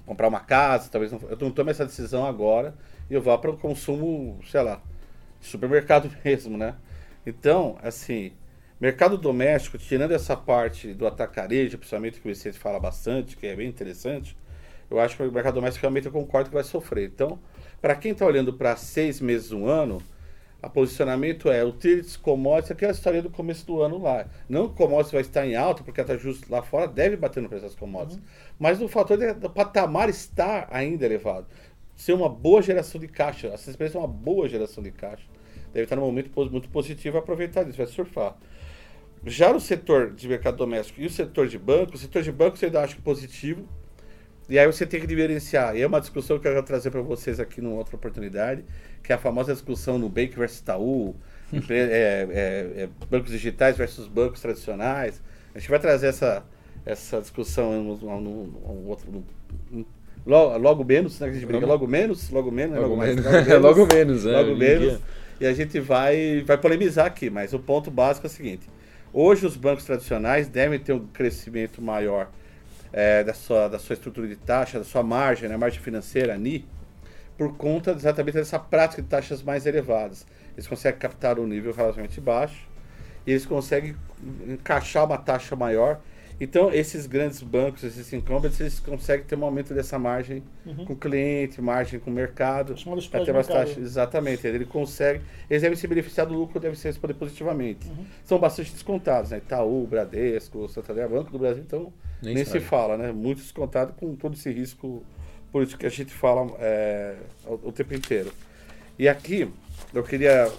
comprar 0.06 0.28
uma 0.28 0.42
casa, 0.42 0.90
talvez 0.92 1.14
não, 1.14 1.22
eu 1.30 1.38
não 1.40 1.50
tome 1.50 1.72
essa 1.72 1.86
decisão 1.86 2.26
agora 2.26 2.76
e 3.10 3.14
eu 3.14 3.22
vá 3.22 3.38
para 3.38 3.52
o 3.52 3.58
consumo, 3.58 4.38
sei 4.52 4.62
lá, 4.62 4.82
supermercado 5.40 6.12
mesmo, 6.26 6.58
né? 6.58 6.76
Então, 7.26 7.78
assim, 7.82 8.34
mercado 8.82 9.18
doméstico, 9.18 9.78
tirando 9.78 10.12
essa 10.12 10.36
parte 10.36 10.94
do 10.94 11.08
atacarejo, 11.08 11.78
principalmente 11.78 12.20
que 12.20 12.28
o 12.28 12.34
Vicente 12.34 12.60
fala 12.60 12.78
bastante, 12.78 13.38
que 13.38 13.48
é 13.48 13.56
bem 13.56 13.70
interessante, 13.70 14.36
eu 14.92 15.00
acho 15.00 15.16
que 15.16 15.24
o 15.24 15.32
mercado 15.32 15.56
doméstico 15.56 15.84
realmente 15.84 16.08
eu 16.08 16.12
concordo 16.12 16.50
que 16.50 16.54
vai 16.54 16.66
sofrer. 16.66 17.08
Então, 17.08 17.40
para 17.82 17.96
quem 17.96 18.12
está 18.12 18.26
olhando 18.26 18.52
para 18.52 18.76
seis 18.76 19.22
meses, 19.22 19.54
um 19.54 19.68
ano, 19.68 20.02
a 20.66 20.70
posicionamento 20.70 21.48
é 21.48 21.64
utilities, 21.64 22.18
commodities, 22.18 22.72
aquela 22.72 22.92
história 22.92 23.22
do 23.22 23.30
começo 23.30 23.64
do 23.68 23.84
ano 23.84 24.02
lá. 24.02 24.26
Não 24.50 24.68
que 24.68 24.74
commodities 24.74 25.12
vai 25.12 25.22
estar 25.22 25.46
em 25.46 25.56
alta, 25.56 25.84
porque 25.84 26.04
taxa 26.04 26.18
justa 26.18 26.48
lá 26.50 26.64
fora 26.64 26.88
deve 26.88 27.16
bater 27.16 27.44
no 27.44 27.48
preço 27.48 27.66
das 27.66 27.76
commodities. 27.76 28.18
Uhum. 28.18 28.24
Mas 28.58 28.82
o 28.82 28.88
fator 28.88 29.16
do 29.36 29.48
patamar 29.48 30.10
estar 30.10 30.68
ainda 30.72 31.06
elevado. 31.06 31.46
Ser 31.96 32.14
uma 32.14 32.28
boa 32.28 32.64
geração 32.64 33.00
de 33.00 33.08
caixa. 33.08 33.50
Essa 33.50 33.70
empresa 33.70 34.00
é 34.00 34.02
uma 34.02 34.08
boa 34.08 34.50
geração 34.50 34.84
de 34.84 34.90
caixa. 34.90 35.28
Deve 35.72 35.84
estar 35.84 35.98
num 35.98 36.02
momento 36.02 36.32
muito 36.50 36.68
positivo 36.70 37.20
aproveitar 37.20 37.62
isso, 37.68 37.78
vai 37.78 37.86
surfar. 37.86 38.36
Já 39.24 39.54
no 39.54 39.60
setor 39.60 40.16
de 40.16 40.28
mercado 40.28 40.58
doméstico 40.58 41.00
e 41.00 41.06
o 41.06 41.12
setor 41.12 41.48
de 41.48 41.60
banco, 41.60 41.94
o 41.94 41.98
setor 41.98 42.24
de 42.24 42.32
banco 42.32 42.58
você 42.58 42.66
ainda 42.66 42.82
acha 42.82 42.96
positivo, 43.04 43.68
e 44.48 44.60
aí 44.60 44.66
você 44.68 44.86
tem 44.86 45.00
que 45.00 45.08
diferenciar. 45.08 45.76
E 45.76 45.82
é 45.82 45.88
uma 45.88 46.00
discussão 46.00 46.38
que 46.38 46.48
eu 46.48 46.52
quero 46.54 46.66
trazer 46.66 46.92
para 46.92 47.02
vocês 47.02 47.40
aqui 47.40 47.62
numa 47.62 47.76
outra 47.76 47.96
oportunidade, 47.96 48.64
que 49.02 49.12
é 49.12 49.16
a 49.16 49.18
famosa 49.18 49.54
discussão 49.54 49.98
no 49.98 50.08
Bank 50.08 50.38
versus 50.38 50.60
Itaú, 50.60 51.16
é, 51.70 51.74
é, 51.74 52.84
é, 52.84 52.90
bancos 53.10 53.32
digitais 53.32 53.78
versus 53.78 54.08
bancos 54.08 54.42
tradicionais. 54.42 55.22
A 55.54 55.60
gente 55.60 55.70
vai 55.70 55.80
trazer 55.80 56.08
essa, 56.08 56.44
essa 56.86 57.20
discussão 57.22 57.84
no, 57.84 58.88
outro. 58.88 59.24
logo, 60.26 60.58
logo, 60.58 60.84
menos, 60.84 61.20
né? 61.20 61.28
A 61.28 61.34
gente 61.34 61.46
brinca 61.46 61.66
logo 61.66 61.88
menos, 61.88 62.30
logo 62.30 62.52
menos, 62.52 62.76
logo, 62.76 62.90
logo 62.90 63.02
menos. 63.02 63.26
Mais, 63.26 63.48
logo 63.62 63.86
menos, 63.88 64.24
logo 64.26 64.52
é, 64.52 64.56
menos. 64.56 65.00
E 65.40 65.46
a 65.46 65.54
gente 65.54 65.80
vai, 65.80 66.44
vai 66.46 66.58
polemizar 66.58 67.06
aqui, 67.06 67.30
mas 67.30 67.54
o 67.54 67.60
ponto 67.60 67.90
básico 67.90 68.28
é 68.28 68.30
o 68.30 68.32
seguinte: 68.32 68.70
hoje 69.12 69.46
os 69.46 69.58
bancos 69.58 69.86
tradicionais 69.86 70.48
devem 70.48 70.78
ter 70.80 70.94
um 70.94 71.08
crescimento 71.08 71.82
maior 71.82 72.30
é, 72.98 73.26
da, 73.26 73.34
sua, 73.34 73.68
da 73.68 73.78
sua 73.78 73.94
estrutura 73.94 74.26
de 74.26 74.38
taxa, 74.38 74.80
da 74.80 74.86
sua 74.86 75.04
margem, 75.04 75.50
né, 75.50 75.58
margem 75.58 75.82
financeira, 75.82 76.38
NI, 76.38 76.66
por 77.38 77.58
conta 77.58 77.92
exatamente 77.92 78.36
dessa 78.36 78.58
prática 78.58 79.02
de 79.02 79.08
taxas 79.10 79.44
mais 79.44 79.66
elevadas. 79.66 80.26
Eles 80.54 80.66
conseguem 80.66 80.98
captar 80.98 81.38
um 81.38 81.46
nível 81.46 81.74
relativamente 81.74 82.22
baixo 82.22 82.66
e 83.28 83.32
eles 83.32 83.46
conseguem 83.46 83.98
encaixar 84.48 85.04
uma 85.04 85.18
taxa 85.18 85.58
maior. 85.58 86.00
Então, 86.40 86.72
esses 86.72 87.06
grandes 87.06 87.42
bancos, 87.42 87.84
esses 87.84 88.14
incumbents, 88.14 88.62
eles 88.62 88.80
conseguem 88.80 89.26
ter 89.26 89.38
um 89.38 89.44
aumento 89.44 89.74
dessa 89.74 90.00
margem 90.00 90.42
uhum. 90.66 90.86
com 90.86 90.94
o 90.94 90.96
cliente, 90.96 91.62
margem 91.62 92.00
com 92.00 92.10
o 92.10 92.14
mercado. 92.14 92.78
Até 93.24 93.34
mais 93.34 93.48
taxas. 93.48 93.78
Exatamente. 93.78 94.48
Ele 94.48 94.66
consegue. 94.66 95.22
Eles 95.50 95.62
devem 95.62 95.78
se 95.78 95.86
beneficiar 95.86 96.28
do 96.28 96.34
lucro, 96.34 96.62
devem 96.62 96.78
se 96.78 96.88
responder 96.88 97.14
positivamente. 97.14 97.88
Uhum. 97.88 98.06
São 98.24 98.40
bastante 98.40 98.72
descontados, 98.72 99.32
né? 99.32 99.38
Itaú, 99.38 99.86
Bradesco, 99.86 100.68
Santander, 100.70 101.10
Banco 101.10 101.32
do 101.32 101.40
Brasil, 101.40 101.64
então 101.66 101.92
nem, 102.22 102.36
Nem 102.36 102.46
se 102.46 102.60
fala, 102.60 102.98
né? 102.98 103.12
Muito 103.12 103.42
descontado 103.42 103.94
com 103.94 104.16
todo 104.16 104.36
esse 104.36 104.52
risco 104.52 105.04
por 105.56 105.64
isso 105.64 105.78
que 105.78 105.86
a 105.86 105.90
gente 105.90 106.14
fala 106.14 106.54
é, 106.60 107.16
o, 107.46 107.70
o, 107.70 107.72
tempo 107.72 107.94
inteiro. 107.94 108.30
E 109.00 109.08
aqui 109.08 109.50
eu 109.94 110.04
queria 110.04 110.52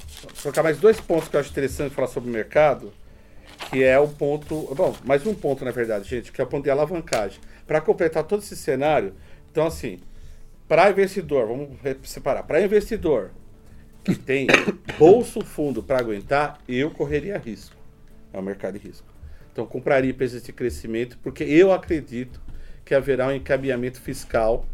colocar 0.42 0.62
mais 0.62 0.78
dois 0.78 0.98
pontos 0.98 1.28
que 1.28 1.36
eu 1.36 1.40
acho 1.40 1.50
interessante 1.50 1.94
falar 1.94 2.08
sobre 2.08 2.30
o 2.30 2.32
mercado, 2.32 2.90
que 3.68 3.84
é 3.84 3.98
o 3.98 4.08
ponto. 4.08 4.74
Bom, 4.74 4.96
mais 5.04 5.26
um 5.26 5.34
ponto 5.34 5.66
na 5.66 5.70
verdade, 5.70 6.08
gente, 6.08 6.32
que 6.32 6.40
é 6.40 6.44
o 6.44 6.46
ponto 6.46 6.64
de 6.64 6.70
alavancagem. 6.70 7.38
Para 7.66 7.78
completar 7.78 8.24
todo 8.24 8.42
esse 8.42 8.56
cenário, 8.56 9.12
então 9.52 9.66
assim, 9.66 9.98
para 10.66 10.90
investidor, 10.90 11.46
vamos 11.46 11.68
separar, 12.04 12.44
para 12.44 12.62
investidor 12.62 13.32
que 14.02 14.14
tem 14.14 14.46
bolso 14.98 15.42
fundo 15.42 15.82
para 15.82 15.98
aguentar, 15.98 16.58
eu 16.66 16.90
correria 16.90 17.36
risco. 17.36 17.76
É 18.32 18.38
o 18.38 18.42
mercado 18.42 18.78
de 18.78 18.88
risco. 18.88 19.06
Então, 19.56 19.64
compraria 19.64 20.10
empresas 20.10 20.42
de 20.42 20.52
crescimento, 20.52 21.16
porque 21.22 21.42
eu 21.42 21.72
acredito 21.72 22.42
que 22.84 22.94
haverá 22.94 23.28
um 23.28 23.32
encaminhamento 23.32 23.98
fiscal 23.98 24.66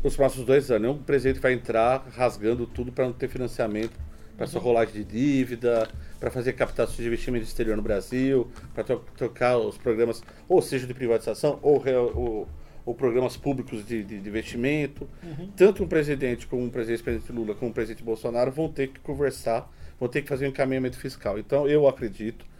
nos 0.00 0.14
próximos 0.14 0.46
dois 0.46 0.70
anos. 0.70 0.92
O 0.92 0.98
presidente 1.00 1.40
vai 1.40 1.54
entrar 1.54 2.06
rasgando 2.16 2.68
tudo 2.68 2.92
para 2.92 3.06
não 3.06 3.12
ter 3.12 3.26
financiamento 3.26 3.98
para 4.36 4.46
sua 4.46 4.60
rolagem 4.60 4.94
de 4.94 5.04
dívida, 5.04 5.88
para 6.20 6.30
fazer 6.30 6.52
captação 6.52 6.94
de 6.94 7.04
investimento 7.04 7.44
exterior 7.44 7.76
no 7.76 7.82
Brasil, 7.82 8.48
para 8.72 8.84
trocar 8.84 9.58
os 9.58 9.76
programas, 9.76 10.22
ou 10.48 10.62
seja, 10.62 10.86
de 10.86 10.94
privatização, 10.94 11.58
ou, 11.62 11.82
ou, 12.14 12.48
ou 12.86 12.94
programas 12.94 13.36
públicos 13.36 13.84
de, 13.84 14.04
de, 14.04 14.20
de 14.20 14.28
investimento. 14.28 15.08
Uhum. 15.20 15.50
Tanto 15.56 15.82
o 15.82 15.88
presidente 15.88 16.46
como 16.46 16.64
o 16.64 16.70
presidente, 16.70 17.00
o 17.00 17.04
presidente 17.04 17.32
Lula 17.32 17.56
como 17.56 17.72
o 17.72 17.74
presidente 17.74 18.04
Bolsonaro 18.04 18.52
vão 18.52 18.68
ter 18.68 18.86
que 18.86 19.00
conversar, 19.00 19.68
vão 19.98 20.08
ter 20.08 20.22
que 20.22 20.28
fazer 20.28 20.46
um 20.46 20.50
encaminhamento 20.50 20.96
fiscal. 20.96 21.40
Então, 21.40 21.68
eu 21.68 21.88
acredito 21.88 22.53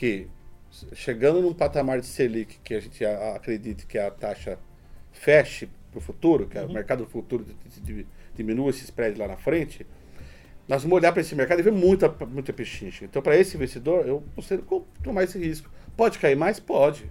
que 0.00 0.26
chegando 0.94 1.42
num 1.42 1.52
patamar 1.52 2.00
de 2.00 2.06
Selic 2.06 2.58
que 2.64 2.72
a 2.72 2.80
gente 2.80 3.04
acredita 3.04 3.84
que 3.86 3.98
a 3.98 4.10
taxa 4.10 4.58
feche 5.12 5.68
para 5.90 5.98
o 5.98 6.00
futuro, 6.00 6.46
que 6.46 6.56
uhum. 6.56 6.68
o 6.68 6.72
mercado 6.72 7.04
do 7.04 7.10
futuro 7.10 7.44
diminua 8.34 8.70
esse 8.70 8.84
spread 8.84 9.18
lá 9.18 9.28
na 9.28 9.36
frente, 9.36 9.86
nós 10.66 10.82
vamos 10.82 10.96
olhar 10.96 11.12
para 11.12 11.20
esse 11.20 11.34
mercado 11.34 11.58
e 11.58 11.62
ver 11.62 11.72
muita, 11.72 12.08
muita 12.26 12.50
pechincha. 12.50 13.04
Então, 13.04 13.20
para 13.20 13.36
esse 13.36 13.58
investidor, 13.58 14.06
eu 14.06 14.24
consigo 14.34 14.86
tomar 15.02 15.24
esse 15.24 15.38
risco. 15.38 15.68
Pode 15.94 16.18
cair 16.18 16.36
mais? 16.36 16.58
Pode. 16.58 17.10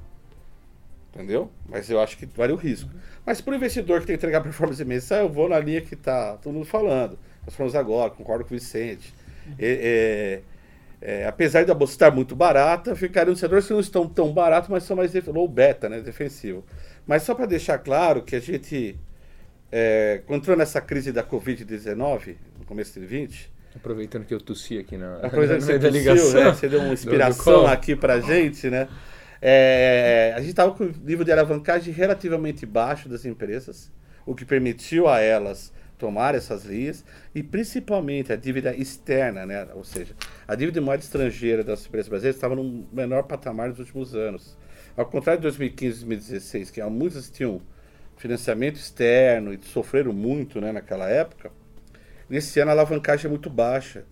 Entendeu? 1.14 1.52
Mas 1.68 1.92
eu 1.92 2.00
acho 2.00 2.18
que 2.18 2.26
vale 2.26 2.54
o 2.54 2.56
risco. 2.56 2.90
Uhum. 2.92 3.00
Mas 3.24 3.40
para 3.40 3.54
o 3.54 3.56
investidor 3.56 4.00
que 4.00 4.08
tem 4.08 4.16
que 4.16 4.20
entregar 4.20 4.42
performance 4.42 4.84
mensal, 4.84 5.20
eu 5.20 5.30
vou 5.30 5.48
na 5.48 5.60
linha 5.60 5.82
que 5.82 5.94
está 5.94 6.38
todo 6.38 6.54
mundo 6.54 6.66
falando. 6.66 7.20
Nós 7.46 7.54
falamos 7.54 7.76
agora, 7.76 8.10
concordo 8.10 8.46
com 8.46 8.56
o 8.56 8.58
Vicente. 8.58 9.14
Uhum. 9.46 9.54
É, 9.60 10.42
é, 10.42 10.42
é, 11.02 11.26
apesar 11.26 11.66
da 11.66 11.74
bolsa 11.74 11.94
estar 11.94 12.12
muito 12.12 12.36
barata, 12.36 12.96
ficariam 12.96 13.36
setores 13.36 13.66
que 13.66 13.74
não 13.74 13.80
estão 13.80 14.08
tão 14.08 14.34
baratos, 14.34 14.70
mas 14.70 14.84
são 14.84 14.98
mais 14.98 15.14
low 15.28 15.48
beta, 15.48 15.88
né, 15.88 16.02
defensivo. 16.02 16.66
Mas 17.08 17.24
só 17.24 17.34
para 17.34 17.46
deixar 17.46 17.78
claro 17.80 18.22
que 18.22 18.36
a 18.36 18.40
gente, 18.40 18.98
é, 19.72 20.22
entrou 20.30 20.58
nessa 20.58 20.82
crise 20.82 21.12
da 21.12 21.24
Covid-19, 21.24 22.36
no 22.60 22.66
começo 22.66 23.00
de 23.00 23.06
20, 23.06 23.60
Aproveitando 23.76 24.26
que 24.26 24.34
eu 24.34 24.42
tossi 24.42 24.80
aqui 24.80 24.98
na, 24.98 25.18
Aproveitando 25.24 25.60
que 25.60 25.80
você 25.80 26.04
tossiu, 26.04 26.34
né? 26.34 26.52
Você 26.52 26.68
deu 26.68 26.82
uma 26.82 26.94
inspiração 26.94 27.68
aqui 27.68 27.96
pra 27.96 28.20
gente, 28.20 28.70
né? 28.70 28.88
É, 29.42 30.34
a 30.36 30.40
gente 30.40 30.50
estava 30.50 30.72
com 30.74 30.86
o 30.86 30.94
nível 31.04 31.24
de 31.24 31.32
alavancagem 31.32 31.94
relativamente 31.94 32.66
baixo 32.66 33.08
das 33.08 33.26
empresas, 33.26 33.92
o 34.26 34.36
que 34.36 34.44
permitiu 34.44 35.08
a 35.08 35.22
elas 35.22 35.72
tomar 36.00 36.34
essas 36.34 36.64
linhas 36.64 37.04
e 37.36 37.44
principalmente 37.44 38.32
a 38.34 38.36
dívida 38.36 38.74
externa, 38.74 39.46
né? 39.46 39.68
ou 39.76 39.84
seja, 39.84 40.16
a 40.48 40.56
dívida 40.56 40.80
de 40.80 40.86
moeda 40.86 41.04
estrangeira 41.04 41.64
das 41.64 41.86
empresas 41.86 42.08
brasileiras 42.08 42.38
estava 42.38 42.56
no 42.56 42.88
menor 42.92 43.24
patamar 43.24 43.70
nos 43.70 43.80
últimos 43.80 44.16
anos. 44.16 44.58
Ao 44.98 45.06
contrário 45.06 45.40
de 45.40 45.44
2015 45.44 45.98
e 45.98 46.06
2016, 46.06 46.72
que 46.72 46.82
muitas 46.84 47.30
tinham 47.30 47.62
financiamento 48.18 48.78
externo 48.78 49.54
e 49.54 49.60
sofreram 49.62 50.12
muito 50.12 50.60
né, 50.60 50.72
naquela 50.72 51.08
época, 51.10 51.52
nesse 52.30 52.60
ano 52.60 52.72
a 52.72 52.74
alavancagem 52.74 53.28
é 53.28 53.30
muito 53.30 53.50
baixa. 53.50 54.06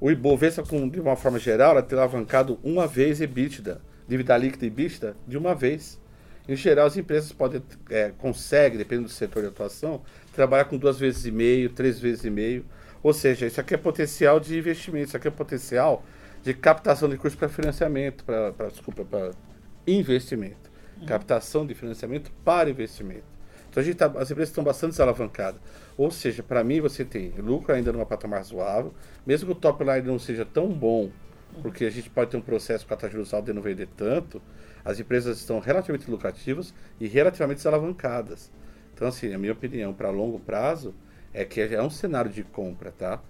O 0.00 0.10
Ibovespa, 0.10 0.62
de 0.62 1.00
uma 1.00 1.16
forma 1.16 1.38
geral, 1.38 1.72
ela 1.72 1.82
tem 1.82 1.98
alavancado 1.98 2.58
uma 2.62 2.86
vez 2.86 3.20
EBITDA, 3.20 3.80
dívida 4.06 4.36
líquida 4.36 4.64
e 4.64 4.68
EBITDA, 4.68 5.16
de 5.26 5.36
uma 5.36 5.54
vez. 5.54 5.98
Em 6.48 6.56
geral, 6.56 6.86
as 6.86 6.96
empresas 6.96 7.30
podem, 7.30 7.62
é, 7.90 8.12
conseguem, 8.16 8.78
dependendo 8.78 9.08
do 9.08 9.12
setor 9.12 9.42
de 9.42 9.48
atuação, 9.48 10.02
trabalhar 10.38 10.66
com 10.66 10.78
duas 10.78 10.96
vezes 11.00 11.26
e 11.26 11.32
meio, 11.32 11.68
três 11.70 11.98
vezes 11.98 12.24
e 12.24 12.30
meio. 12.30 12.64
Ou 13.02 13.12
seja, 13.12 13.44
isso 13.44 13.60
aqui 13.60 13.74
é 13.74 13.76
potencial 13.76 14.38
de 14.38 14.56
investimento, 14.56 15.08
isso 15.08 15.16
aqui 15.16 15.26
é 15.26 15.30
potencial 15.32 16.04
de 16.44 16.54
captação 16.54 17.08
de 17.08 17.16
recursos 17.16 17.36
para 17.36 17.48
financiamento, 17.48 18.24
para, 18.24 18.68
desculpa, 18.68 19.04
para 19.04 19.32
investimento. 19.84 20.70
Uhum. 21.00 21.06
Captação 21.06 21.66
de 21.66 21.74
financiamento 21.74 22.30
para 22.44 22.70
investimento. 22.70 23.24
Então 23.68 23.80
a 23.80 23.84
gente 23.84 23.96
tá, 23.96 24.06
as 24.06 24.30
empresas 24.30 24.50
estão 24.50 24.62
bastante 24.62 24.92
desalavancadas. 24.92 25.60
Ou 25.96 26.08
seja, 26.12 26.40
para 26.40 26.62
mim 26.62 26.80
você 26.80 27.04
tem 27.04 27.32
lucro 27.38 27.74
ainda 27.74 27.92
numa 27.92 28.06
patamar 28.06 28.38
razoável, 28.38 28.94
mesmo 29.26 29.46
que 29.46 29.52
o 29.52 29.60
top 29.60 29.82
line 29.82 30.02
não 30.02 30.20
seja 30.20 30.44
tão 30.44 30.68
bom, 30.72 31.10
porque 31.62 31.84
a 31.84 31.90
gente 31.90 32.08
pode 32.08 32.30
ter 32.30 32.36
um 32.36 32.40
processo 32.40 32.86
com 32.86 32.94
a 32.94 32.96
taxa 32.96 33.08
de 33.08 33.14
juros 33.14 33.34
alta 33.34 33.50
e 33.50 33.54
não 33.54 33.60
vender 33.60 33.88
tanto, 33.96 34.40
as 34.84 35.00
empresas 35.00 35.38
estão 35.38 35.58
relativamente 35.58 36.08
lucrativas 36.08 36.72
e 37.00 37.08
relativamente 37.08 37.56
desalavancadas. 37.56 38.52
Então, 38.98 39.06
assim, 39.06 39.32
a 39.32 39.38
minha 39.38 39.52
opinião 39.52 39.94
para 39.94 40.10
longo 40.10 40.40
prazo 40.40 40.92
é 41.32 41.44
que 41.44 41.60
é 41.60 41.80
um 41.80 41.88
cenário 41.88 42.28
de 42.28 42.42
compra, 42.42 42.90
tá? 42.90 43.22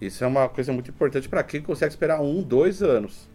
Isso 0.00 0.22
é 0.22 0.26
uma 0.28 0.48
coisa 0.48 0.72
muito 0.72 0.88
importante 0.92 1.28
para 1.28 1.42
quem 1.42 1.60
consegue 1.60 1.90
esperar 1.90 2.20
um, 2.20 2.40
dois 2.40 2.80
anos. 2.80 3.28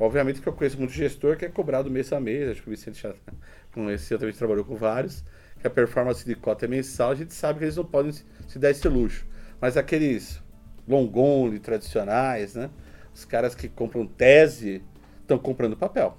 Obviamente 0.00 0.40
que 0.40 0.48
eu 0.48 0.52
conheço 0.52 0.76
muito 0.76 0.92
gestor 0.92 1.36
que 1.36 1.44
é 1.44 1.48
cobrado 1.48 1.88
mês 1.88 2.12
a 2.12 2.18
mês, 2.18 2.50
acho 2.50 2.62
que 2.62 2.68
o 2.68 2.70
Vicente 2.72 3.00
já, 3.00 3.14
com 3.72 3.88
esse 3.88 4.18
também 4.18 4.34
trabalhou 4.34 4.64
com 4.64 4.74
vários, 4.74 5.22
que 5.60 5.64
a 5.64 5.70
performance 5.70 6.24
de 6.24 6.34
cota 6.34 6.64
é 6.64 6.68
mensal, 6.68 7.12
a 7.12 7.14
gente 7.14 7.32
sabe 7.32 7.60
que 7.60 7.66
eles 7.66 7.76
não 7.76 7.84
podem 7.84 8.10
se 8.10 8.58
dar 8.58 8.72
esse 8.72 8.88
luxo. 8.88 9.24
Mas 9.60 9.76
aqueles 9.76 10.42
long 10.88 11.56
tradicionais, 11.60 12.56
né? 12.56 12.68
Os 13.14 13.24
caras 13.24 13.54
que 13.54 13.68
compram 13.68 14.04
tese 14.08 14.82
estão 15.20 15.38
comprando 15.38 15.76
papel, 15.76 16.18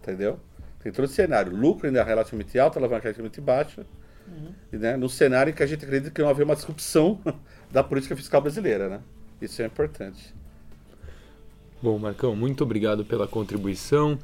entendeu? 0.00 0.38
Tem 0.78 0.92
todo 0.92 1.06
o 1.06 1.08
cenário. 1.08 1.52
Lucro 1.52 1.88
ainda 1.88 1.98
é 1.98 2.04
relativamente 2.04 2.56
alto, 2.60 2.78
alavanca 2.78 3.02
relativamente 3.02 3.40
baixa. 3.40 3.84
Uhum. 4.26 4.78
Né, 4.78 4.96
no 4.96 5.08
cenário 5.08 5.50
em 5.50 5.54
que 5.54 5.62
a 5.62 5.66
gente 5.66 5.84
acredita 5.84 6.10
que 6.10 6.22
não 6.22 6.28
haver 6.28 6.44
uma 6.44 6.54
disrupção 6.54 7.20
da 7.70 7.82
política 7.82 8.16
fiscal 8.16 8.40
brasileira, 8.40 8.88
né? 8.88 9.00
Isso 9.40 9.60
é 9.60 9.66
importante. 9.66 10.34
Bom, 11.82 11.98
Marcão, 11.98 12.36
muito 12.36 12.62
obrigado 12.62 13.04
pela 13.04 13.26
contribuição. 13.26 14.18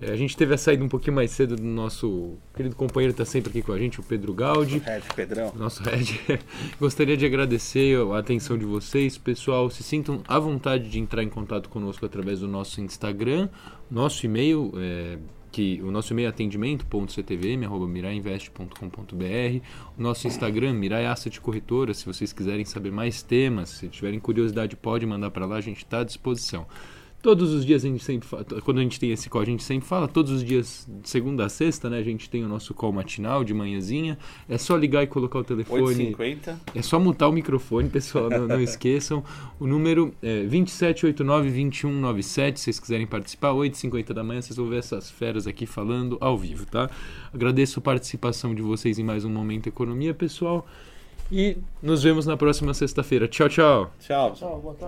É, 0.00 0.12
a 0.12 0.16
gente 0.16 0.36
teve 0.36 0.54
a 0.54 0.58
saída 0.58 0.84
um 0.84 0.88
pouquinho 0.88 1.16
mais 1.16 1.30
cedo 1.32 1.56
do 1.56 1.64
nosso 1.64 2.34
querido 2.54 2.76
companheiro 2.76 3.12
que 3.12 3.20
está 3.20 3.30
sempre 3.30 3.50
aqui 3.50 3.62
com 3.62 3.72
a 3.72 3.78
gente, 3.78 3.98
o 3.98 4.02
Pedro 4.02 4.32
Galdi. 4.32 4.78
Red, 4.78 5.02
Pedrão. 5.16 5.52
Nosso 5.56 5.82
Red. 5.82 6.38
Gostaria 6.78 7.16
de 7.16 7.26
agradecer 7.26 7.96
a 8.12 8.18
atenção 8.18 8.56
de 8.56 8.64
vocês. 8.64 9.18
Pessoal, 9.18 9.68
se 9.70 9.82
sintam 9.82 10.22
à 10.28 10.38
vontade 10.38 10.88
de 10.88 11.00
entrar 11.00 11.22
em 11.24 11.28
contato 11.28 11.68
conosco 11.68 12.06
através 12.06 12.38
do 12.40 12.46
nosso 12.46 12.80
Instagram, 12.80 13.48
nosso 13.90 14.24
e-mail, 14.24 14.72
é, 14.76 15.18
que 15.58 15.82
o 15.82 15.90
nosso 15.90 16.12
e-mail 16.12 16.28
é 16.28 16.32
o 19.98 20.00
nosso 20.00 20.28
Instagram, 20.28 20.74
Mirai 20.74 21.04
Asset 21.04 21.40
Corretora, 21.40 21.92
se 21.92 22.06
vocês 22.06 22.32
quiserem 22.32 22.64
saber 22.64 22.92
mais 22.92 23.24
temas, 23.24 23.70
se 23.70 23.88
tiverem 23.88 24.20
curiosidade, 24.20 24.76
pode 24.76 25.04
mandar 25.04 25.32
para 25.32 25.46
lá, 25.46 25.56
a 25.56 25.60
gente 25.60 25.78
está 25.78 26.02
à 26.02 26.04
disposição. 26.04 26.64
Todos 27.20 27.52
os 27.52 27.66
dias 27.66 27.84
a 27.84 27.88
gente 27.88 28.04
sempre 28.04 28.28
fala, 28.28 28.44
quando 28.64 28.78
a 28.78 28.82
gente 28.82 29.00
tem 29.00 29.10
esse 29.10 29.28
call, 29.28 29.42
a 29.42 29.44
gente 29.44 29.64
sempre 29.64 29.88
fala, 29.88 30.06
todos 30.06 30.30
os 30.30 30.44
dias, 30.44 30.86
de 30.88 31.08
segunda 31.08 31.46
a 31.46 31.48
sexta, 31.48 31.90
né? 31.90 31.98
A 31.98 32.02
gente 32.02 32.30
tem 32.30 32.44
o 32.44 32.48
nosso 32.48 32.72
call 32.72 32.92
matinal 32.92 33.42
de 33.42 33.52
manhãzinha. 33.52 34.16
É 34.48 34.56
só 34.56 34.76
ligar 34.76 35.02
e 35.02 35.08
colocar 35.08 35.40
o 35.40 35.44
telefone. 35.44 36.14
8h50. 36.14 36.56
É 36.76 36.82
só 36.82 37.00
mutar 37.00 37.28
o 37.28 37.32
microfone, 37.32 37.88
pessoal, 37.88 38.30
não, 38.30 38.46
não 38.46 38.60
esqueçam. 38.62 39.24
O 39.58 39.66
número 39.66 40.14
é 40.22 40.44
2789-2197, 40.44 42.56
se 42.56 42.64
vocês 42.64 42.78
quiserem 42.78 43.06
participar, 43.06 43.52
8h50 43.52 44.12
da 44.12 44.22
manhã, 44.22 44.40
vocês 44.40 44.56
vão 44.56 44.68
ver 44.68 44.78
essas 44.78 45.10
feras 45.10 45.48
aqui 45.48 45.66
falando 45.66 46.18
ao 46.20 46.38
vivo, 46.38 46.66
tá? 46.66 46.88
Agradeço 47.34 47.80
a 47.80 47.82
participação 47.82 48.54
de 48.54 48.62
vocês 48.62 48.96
em 48.96 49.02
mais 49.02 49.24
um 49.24 49.30
Momento 49.30 49.68
Economia, 49.68 50.14
pessoal. 50.14 50.64
E 51.30 51.58
nos 51.82 52.02
vemos 52.02 52.26
na 52.26 52.36
próxima 52.36 52.72
sexta-feira. 52.72 53.28
Tchau, 53.28 53.48
tchau. 53.48 53.92
Tchau. 54.00 54.32
Tchau, 54.32 54.60
boa 54.60 54.74
tarde. 54.74 54.86